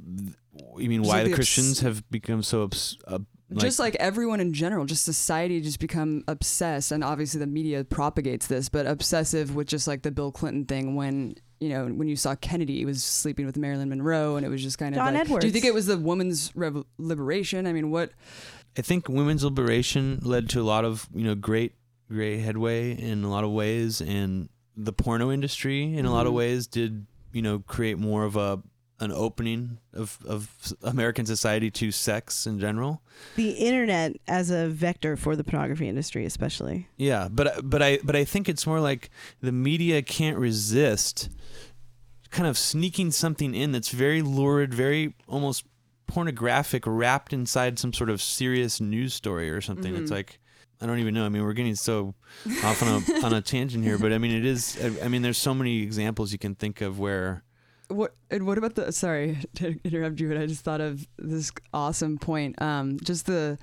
[0.76, 3.18] you mean Just why like the the obs- Christians have become so obs- uh,
[3.50, 7.84] like, just like everyone in general, just society just become obsessed, and obviously the media
[7.84, 12.08] propagates this, but obsessive with just like the Bill Clinton thing when you know when
[12.08, 15.14] you saw Kennedy was sleeping with Marilyn Monroe, and it was just kind of John
[15.14, 17.66] like, do you think it was the woman's rev- liberation?
[17.66, 18.10] I mean, what?
[18.76, 21.74] I think women's liberation led to a lot of you know great
[22.08, 26.32] great headway in a lot of ways, and the porno industry in a lot of
[26.32, 26.36] Mhm.
[26.36, 28.62] ways did you know create more of a
[29.00, 33.02] an opening of of American society to sex in general.
[33.36, 38.14] the internet as a vector for the pornography industry especially Yeah, but but I but
[38.16, 39.10] I think it's more like
[39.40, 41.28] the media can't resist
[42.30, 45.64] kind of sneaking something in that's very lurid, very almost
[46.06, 49.94] pornographic wrapped inside some sort of serious news story or something.
[49.96, 50.14] It's Mhm.
[50.14, 50.38] like
[50.80, 51.24] I don't even know.
[51.24, 52.14] I mean, we're getting so
[52.62, 54.78] off on a on a tangent here, but I mean, it is.
[54.82, 57.42] I, I mean, there's so many examples you can think of where.
[57.88, 58.92] What and what about the?
[58.92, 62.60] Sorry to interrupt you, but I just thought of this awesome point.
[62.60, 63.58] Um, just the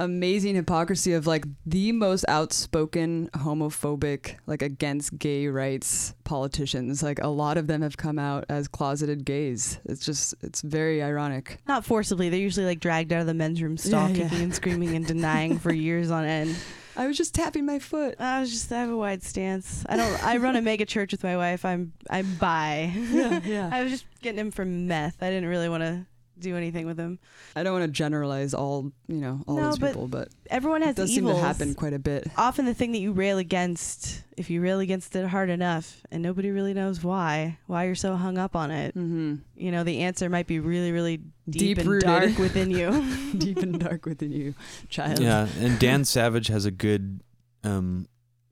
[0.00, 7.02] amazing hypocrisy of like the most outspoken homophobic, like against gay rights politicians.
[7.02, 9.78] Like a lot of them have come out as closeted gays.
[9.84, 11.58] It's just it's very ironic.
[11.68, 14.28] not forcibly they're usually like dragged out of the men's room stall Yeah, yeah.
[14.28, 16.56] kicking and screaming and denying for years on end
[16.96, 18.16] I was just tapping my foot.
[18.18, 21.12] i was just i have a wide stance i don't i run a mega church
[21.12, 23.70] with my wife i'm i'm bi Yeah, yeah.
[23.72, 26.04] i was just getting him from meth i didn't really want to
[26.40, 27.18] do anything with them.
[27.54, 30.82] I don't want to generalize all you know all No, these but people, but Everyone
[30.82, 31.40] has it has does seem evils.
[31.40, 32.26] to happen quite a bit.
[32.36, 36.22] Often the thing that you rail against, if you rail against it hard enough, and
[36.22, 40.00] nobody really knows why, why you're so hung up on it, hmm you know, the
[40.00, 41.18] answer might be really, really
[41.48, 42.06] deep, and Deep-rooted.
[42.08, 42.90] dark within you.
[43.38, 44.54] Deep and dark within you,
[44.88, 45.18] child.
[45.20, 47.20] Yeah, and Dan Savage has a good,
[47.62, 48.06] um,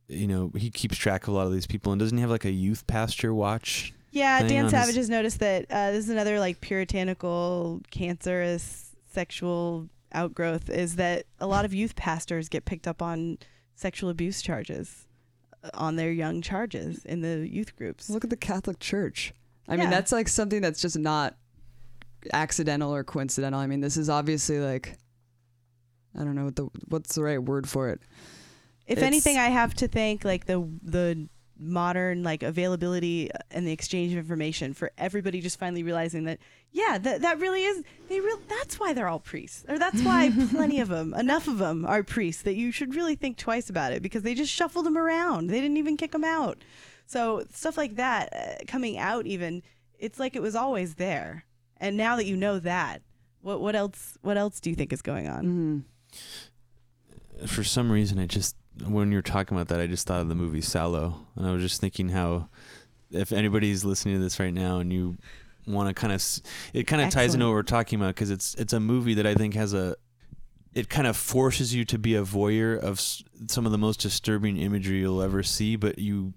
[0.09, 2.30] you know, he keeps track of a lot of these people, and doesn't he have
[2.30, 3.93] like a youth pastor watch?
[4.11, 9.89] Yeah, Dan Savage his- has noticed that uh, this is another like puritanical, cancerous sexual
[10.13, 13.39] outgrowth is that a lot of youth pastors get picked up on
[13.75, 15.07] sexual abuse charges
[15.63, 18.09] uh, on their young charges in the youth groups.
[18.09, 19.35] Look at the Catholic Church.
[19.69, 19.81] I Yeah.
[19.83, 21.37] mean, that's like something that's just not
[22.33, 23.61] accidental or coincidental.
[23.61, 24.97] I mean, this is obviously like
[26.19, 28.01] I don't know what the what's the right word for it.
[28.87, 31.29] If It's- anything, I have to thank like the the
[31.59, 36.39] modern like availability and the exchange of information for everybody just finally realizing that
[36.71, 40.31] yeah that that really is they real that's why they're all priests or that's why
[40.51, 43.93] plenty of them enough of them are priests that you should really think twice about
[43.93, 45.49] it because they just shuffled them around.
[45.49, 46.59] They didn't even kick them out.
[47.07, 49.63] So stuff like that uh, coming out even
[49.99, 51.45] it's like it was always there.
[51.79, 53.03] And now that you know that
[53.41, 55.45] what what else what else do you think is going on?
[55.45, 55.79] Hmm
[57.47, 58.57] For some reason, I just
[58.87, 61.53] when you were talking about that, I just thought of the movie Salo, and I
[61.53, 62.49] was just thinking how
[63.11, 65.16] if anybody's listening to this right now and you
[65.66, 66.22] want to kind of,
[66.72, 69.26] it kind of ties into what we're talking about because it's it's a movie that
[69.26, 69.97] I think has a
[70.74, 74.57] it kind of forces you to be a voyeur of some of the most disturbing
[74.57, 76.35] imagery you'll ever see, but you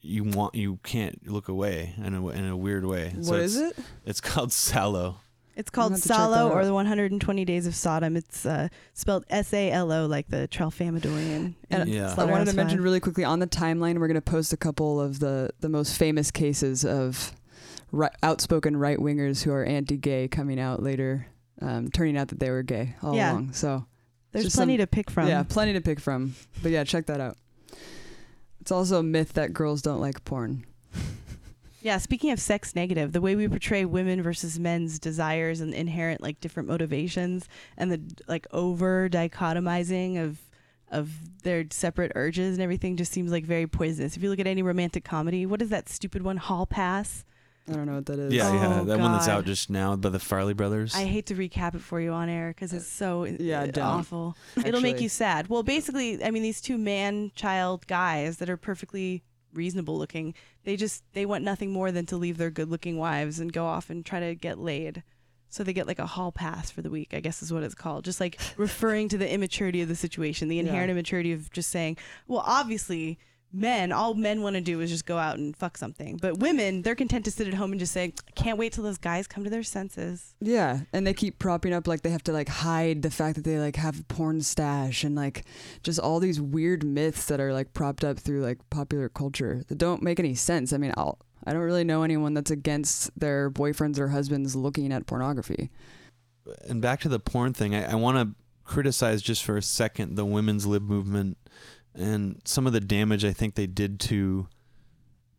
[0.00, 3.12] you want you can't look away in a in a weird way.
[3.16, 3.76] What is it?
[4.04, 5.18] It's called Salo.
[5.60, 8.16] It's called have to check that Salo or the 120 Days of Sodom.
[8.16, 11.54] It's uh, spelled S A L O like the Tralfamadorian.
[11.70, 12.14] And Yeah.
[12.16, 15.00] I wanted to mention really quickly on the timeline, we're going to post a couple
[15.00, 17.32] of the, the most famous cases of
[17.92, 21.26] right, outspoken right wingers who are anti gay coming out later,
[21.60, 23.32] um, turning out that they were gay all Yeah.
[23.32, 23.52] along.
[23.52, 23.84] So,
[24.32, 25.28] There's plenty some- to pick from.
[25.28, 26.34] yeah, plenty to pick from.
[26.62, 27.36] But yeah, check that out.
[28.62, 30.64] It's also a myth that girls don't like porn.
[31.82, 36.20] Yeah, speaking of sex negative, the way we portray women versus men's desires and inherent
[36.20, 40.38] like different motivations and the like over dichotomizing of
[40.90, 41.10] of
[41.44, 44.16] their separate urges and everything just seems like very poisonous.
[44.16, 47.24] If you look at any romantic comedy, what is that stupid one Hall Pass?
[47.68, 48.32] I don't know what that is.
[48.32, 50.92] Yeah, yeah, Oh, that one that's out just now by the Farrelly brothers.
[50.96, 53.84] I hate to recap it for you on air because it's so Yeah, uh, don't.
[53.84, 54.36] awful.
[54.64, 55.48] It'll make you sad.
[55.48, 59.22] Well, basically, I mean, these two man-child guys that are perfectly
[59.52, 60.34] reasonable looking,
[60.64, 63.90] they just they want nothing more than to leave their good-looking wives and go off
[63.90, 65.02] and try to get laid.
[65.52, 67.74] So they get like a hall pass for the week, I guess is what it's
[67.74, 68.04] called.
[68.04, 70.62] Just like referring to the immaturity of the situation, the Yeah.
[70.62, 71.96] inherent immaturity of just saying,
[72.28, 73.18] well, obviously,
[73.52, 76.18] men, all men want to do is just go out and fuck something.
[76.20, 78.98] But women, they're content to sit at home and just say, can't wait till those
[78.98, 80.34] guys come to their senses.
[80.40, 83.44] Yeah, and they keep propping up like they have to like hide the fact that
[83.44, 85.44] they like have a porn stash and like
[85.82, 89.78] just all these weird myths that are like propped up through like popular culture that
[89.78, 90.72] don't make any sense.
[90.72, 94.92] I mean, I'll, I don't really know anyone that's against their boyfriends or husbands looking
[94.92, 95.70] at pornography.
[96.68, 98.34] and back to the porn thing, I, I want to
[98.64, 101.36] criticize just for a second the women's lib movement
[101.94, 104.48] and some of the damage I think they did to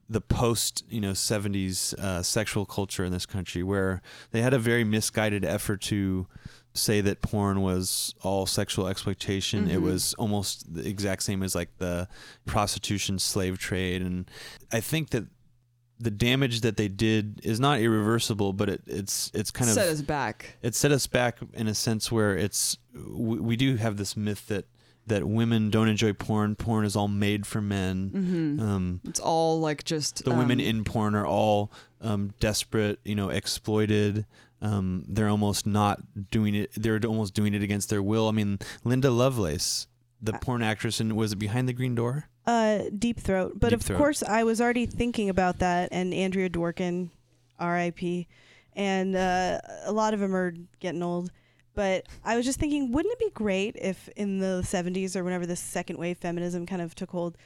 [0.09, 4.59] the post you know 70s uh, sexual culture in this country where they had a
[4.59, 6.27] very misguided effort to
[6.73, 9.83] say that porn was all sexual exploitation it Mhm.
[9.83, 12.09] was almost the exact same as like the
[12.45, 14.29] prostitution slave trade and
[14.71, 15.25] i think that
[15.99, 19.83] the damage that they did is not irreversible but it, it's it's kind set of
[19.85, 20.57] set us back.
[20.61, 24.47] it set us back in a sense where it's we, we do have this myth
[24.47, 24.65] that
[25.11, 29.59] that women don't enjoy porn porn is all made for men hmm um it's all
[29.59, 31.71] like just the women um, in porn are all
[32.03, 34.25] um, desperate, you know, exploited.
[34.59, 36.01] Um, they're almost not
[36.31, 36.71] doing it.
[36.75, 38.27] They're almost doing it against their will.
[38.27, 39.85] I mean, Linda Lovelace,
[40.19, 42.25] the Uh, porn actress, and was it Behind the Green Door?
[42.47, 43.59] Uh, Deep Throat.
[43.59, 43.97] But Deep of Throat.
[43.99, 47.11] course, I was already thinking about that, and Andrea Dworkin,
[47.59, 48.27] R.I.P.
[48.75, 51.29] And uh, a lot of them are getting old.
[51.73, 55.45] But I was just thinking, wouldn't it be great if in the 70s or whenever
[55.45, 57.37] this second wave feminism kind of took hold,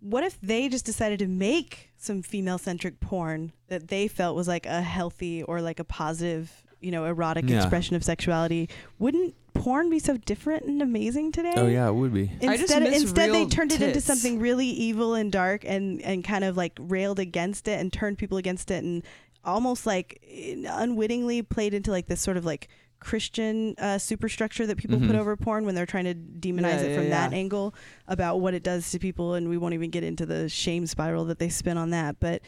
[0.00, 4.48] what if they just decided to make some female centric porn that they felt was
[4.48, 7.58] like a healthy or like a positive, you know, erotic Yeah.
[7.58, 8.70] expression of sexuality?
[8.98, 11.52] Wouldn't porn be so different and amazing today?
[11.54, 12.30] Oh yeah, it would be.
[12.40, 16.00] I just Instead, instead they real turned it into something really evil and dark, and
[16.00, 19.02] and kind of like railed against it and turned people against it, and
[19.44, 20.22] almost like
[20.66, 22.68] unwittingly played into like this sort of like
[23.04, 25.18] Christian uh, superstructure that people put Mhm.
[25.20, 27.38] over porn when they're trying to demonize Yeah, it yeah, from that yeah.
[27.38, 27.74] angle
[28.08, 31.24] about what it does to people, and we won't even get into the shame spiral
[31.26, 32.42] that they spin on that, but.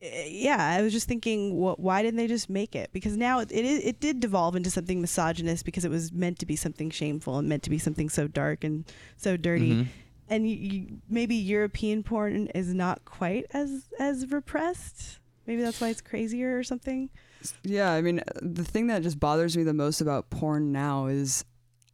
[0.00, 2.90] eh, yeah, I was just thinking, wh- why didn't they just make it?
[2.92, 6.46] Because now it, it it did devolve into something misogynist because it was meant to
[6.46, 8.84] be something shameful and meant to be something so dark and
[9.16, 9.72] so dirty.
[9.74, 9.86] Mhm.
[10.30, 15.18] And you, you, maybe European porn is not quite as as repressed.
[15.48, 17.10] Maybe that's why it's crazier or something.
[17.64, 21.44] Yeah, I mean, the thing that just bothers me the most about porn now is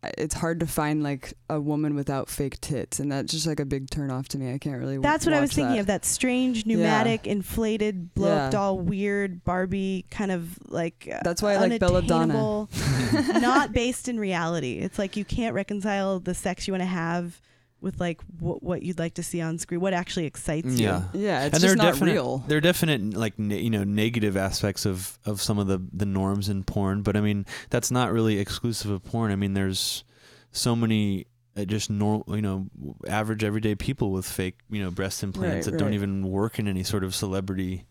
[0.03, 3.61] uh, it's hard to find like a woman without fake tits, and that's just like
[3.61, 4.53] a big turn off to me.
[4.53, 4.99] I can't really.
[4.99, 5.81] That's what I was thinking that.
[5.83, 5.87] of.
[5.87, 8.51] That strange, pneumatic, inflated, blow up Yeah.
[8.51, 11.09] doll, weird Barbie kind of like.
[11.13, 12.67] uh, That's why I like Belladonna.
[13.41, 14.79] not based in reality.
[14.79, 17.41] It's like you can't reconcile the sex you want to have
[17.85, 19.81] with like what what you'd like to see on screen.
[19.81, 20.87] What actually excites you.
[20.87, 21.03] Yeah.
[21.13, 22.39] Yeah, it's and just there are not definite, real.
[22.49, 26.07] There are definite like ne- you know negative aspects of of some of the the
[26.07, 29.31] norms in porn, but I mean that's not really exclusive of porn.
[29.31, 30.03] I mean there's
[30.51, 31.27] so many
[31.57, 32.67] uh, just normal you know
[33.07, 36.67] average everyday people with fake you know breast implants Right, that don't even work in
[36.67, 37.85] any sort of celebrity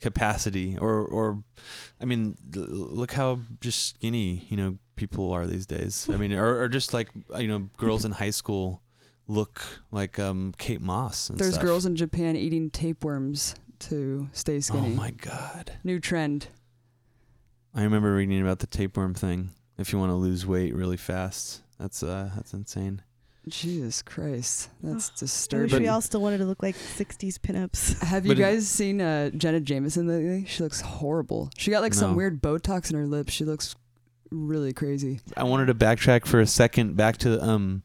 [0.00, 1.42] capacity or or
[2.00, 6.08] I mean l- look how just skinny you know people are these days.
[6.12, 8.82] I mean or, or just like you know girls in high school
[9.28, 11.30] look like um Kate Moss.
[11.30, 11.64] And There's stuff.
[11.64, 14.86] girls in Japan eating tapeworms to stay skinny.
[14.88, 15.72] Oh my god.
[15.84, 16.48] New trend.
[17.74, 19.50] I remember reading about the tapeworm thing.
[19.78, 23.02] If you want to lose weight really fast, that's uh that's insane.
[23.48, 25.82] Jesus Christ, that's I wish disturbing.
[25.82, 28.02] we all still wanted to look like 60s pinups.
[28.02, 30.46] Have you But it- guys seen uh, Jenna Jameson lately?
[30.48, 31.50] She looks horrible.
[31.56, 33.32] She got like some weird Botox in her lips.
[33.32, 33.76] She looks
[34.32, 35.20] really crazy.
[35.36, 37.82] I wanted to backtrack for a second back to um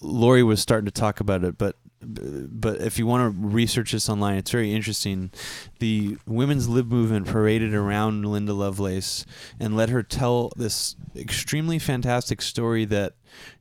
[0.00, 1.76] Lori was starting to talk about it, but
[2.08, 5.30] but if you want to research this online, it's very interesting.
[5.78, 9.24] The women's lib movement paraded around Linda Lovelace
[9.58, 13.14] and let her tell this extremely fantastic story that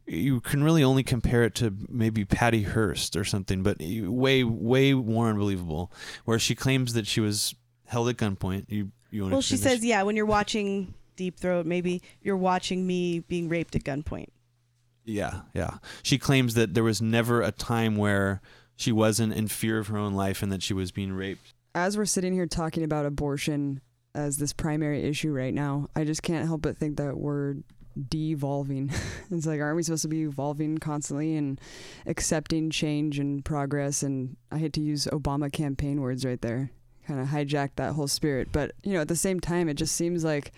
[0.06, 4.94] you can really only compare it to maybe Patty Hearst or something, but way way
[4.94, 5.92] more unbelievable.
[6.26, 7.56] Where she claims that she was
[7.86, 8.66] held at gunpoint.
[8.70, 12.86] You you want Well, she says, yeah, when you're watching Deep Throat, maybe you're watching
[12.86, 14.28] me being raped at gunpoint.
[15.06, 15.78] Yeah, yeah.
[16.04, 18.42] She claims that there was never a time where
[18.76, 21.54] she wasn't in fear of her own life and that she was being raped.
[21.74, 23.82] As we're sitting here talking about abortion
[24.14, 27.56] as this primary issue right now, I just can't help but think that we're
[28.10, 28.92] devolving.
[29.32, 31.60] it's like, aren't we supposed to be evolving constantly and
[32.06, 34.04] accepting change and progress?
[34.04, 36.72] And I hate to use Obama campaign words right there.
[37.08, 38.50] Kind of hijack that whole spirit.
[38.52, 40.52] But, you know, at the same time, it just seems like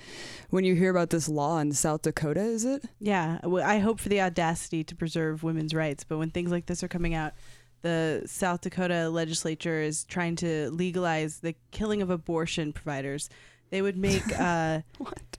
[0.49, 2.85] when you hear about this law in South Dakota, is it?
[2.99, 6.83] Yeah, I hope for the audacity to preserve women's rights, but when things like this
[6.83, 7.33] are coming out,
[7.81, 13.29] the South Dakota legislature is trying to legalize the killing of abortion providers.
[13.69, 15.37] They would make uh, What?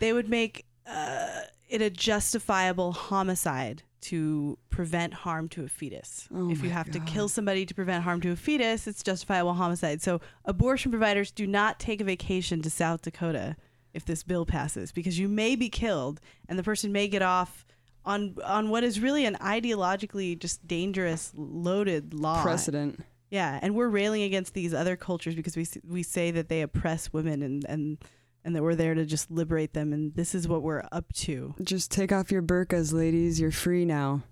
[0.00, 6.28] they would make uh, it a justifiable homicide to prevent harm to a fetus.
[6.34, 9.54] Oh if you have to kill somebody to prevent harm to a fetus, it's justifiable
[9.54, 10.02] homicide.
[10.02, 13.56] So abortion providers do not take a vacation to South Dakota
[13.92, 17.64] if this bill passes because you may be killed and the person may get off
[18.04, 22.42] on on what is really an ideologically just dangerous loaded law.
[22.42, 23.00] Precedent.
[23.30, 27.12] Yeah, and we're railing against these other cultures because we we say that they oppress
[27.12, 27.98] women and and
[28.44, 31.54] and that we're there to just liberate them and this is what we're up to.
[31.62, 33.40] Just take off your burqas, ladies.
[33.40, 34.22] You're free now.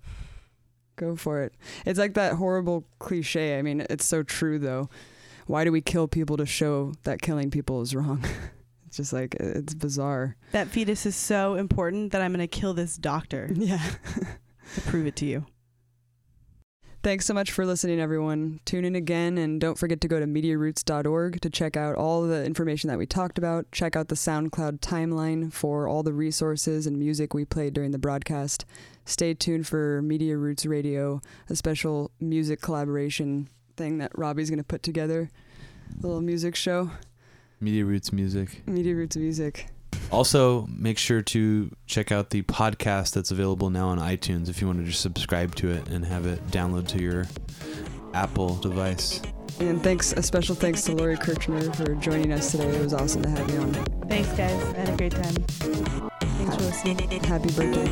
[0.95, 1.53] Go for it.
[1.85, 3.57] It's like that horrible cliche.
[3.57, 4.89] I mean, it's so true, though.
[5.47, 8.23] Why do we kill people to show that killing people is wrong?
[8.87, 10.35] it's just like, it's bizarre.
[10.51, 13.81] That fetus is so important that I'm going to kill this doctor Yeah.
[14.75, 15.45] to prove it to you.
[17.03, 18.61] Thanks so much for listening, everyone.
[18.63, 22.45] Tune in again, and don't forget to go to MediaRoots.org to check out all the
[22.45, 23.69] information that we talked about.
[23.73, 27.99] Check out the SoundCloud timeline for all the resources and music we played during the
[27.99, 28.63] broadcast.
[29.03, 34.63] Stay tuned for Media Roots Radio, a special music collaboration thing that Robbie's going to
[34.63, 35.29] put together.
[35.99, 36.89] A little music show,
[37.59, 38.65] Media Roots Music.
[38.65, 39.67] Media Roots Music.
[40.11, 44.67] Also, make sure to check out the podcast that's available now on iTunes if you
[44.67, 47.25] want to just subscribe to it and have it download to your
[48.13, 49.21] Apple device.
[49.59, 52.67] And thanks, a special thanks to Lori Kirchner for joining us today.
[52.67, 53.73] It was awesome to have you on.
[54.07, 54.61] Thanks guys.
[54.75, 55.33] I had a great time.
[55.33, 56.97] Thanks for listening.
[57.23, 57.87] Happy birthday.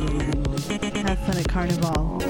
[1.02, 2.20] Have fun at Carnival.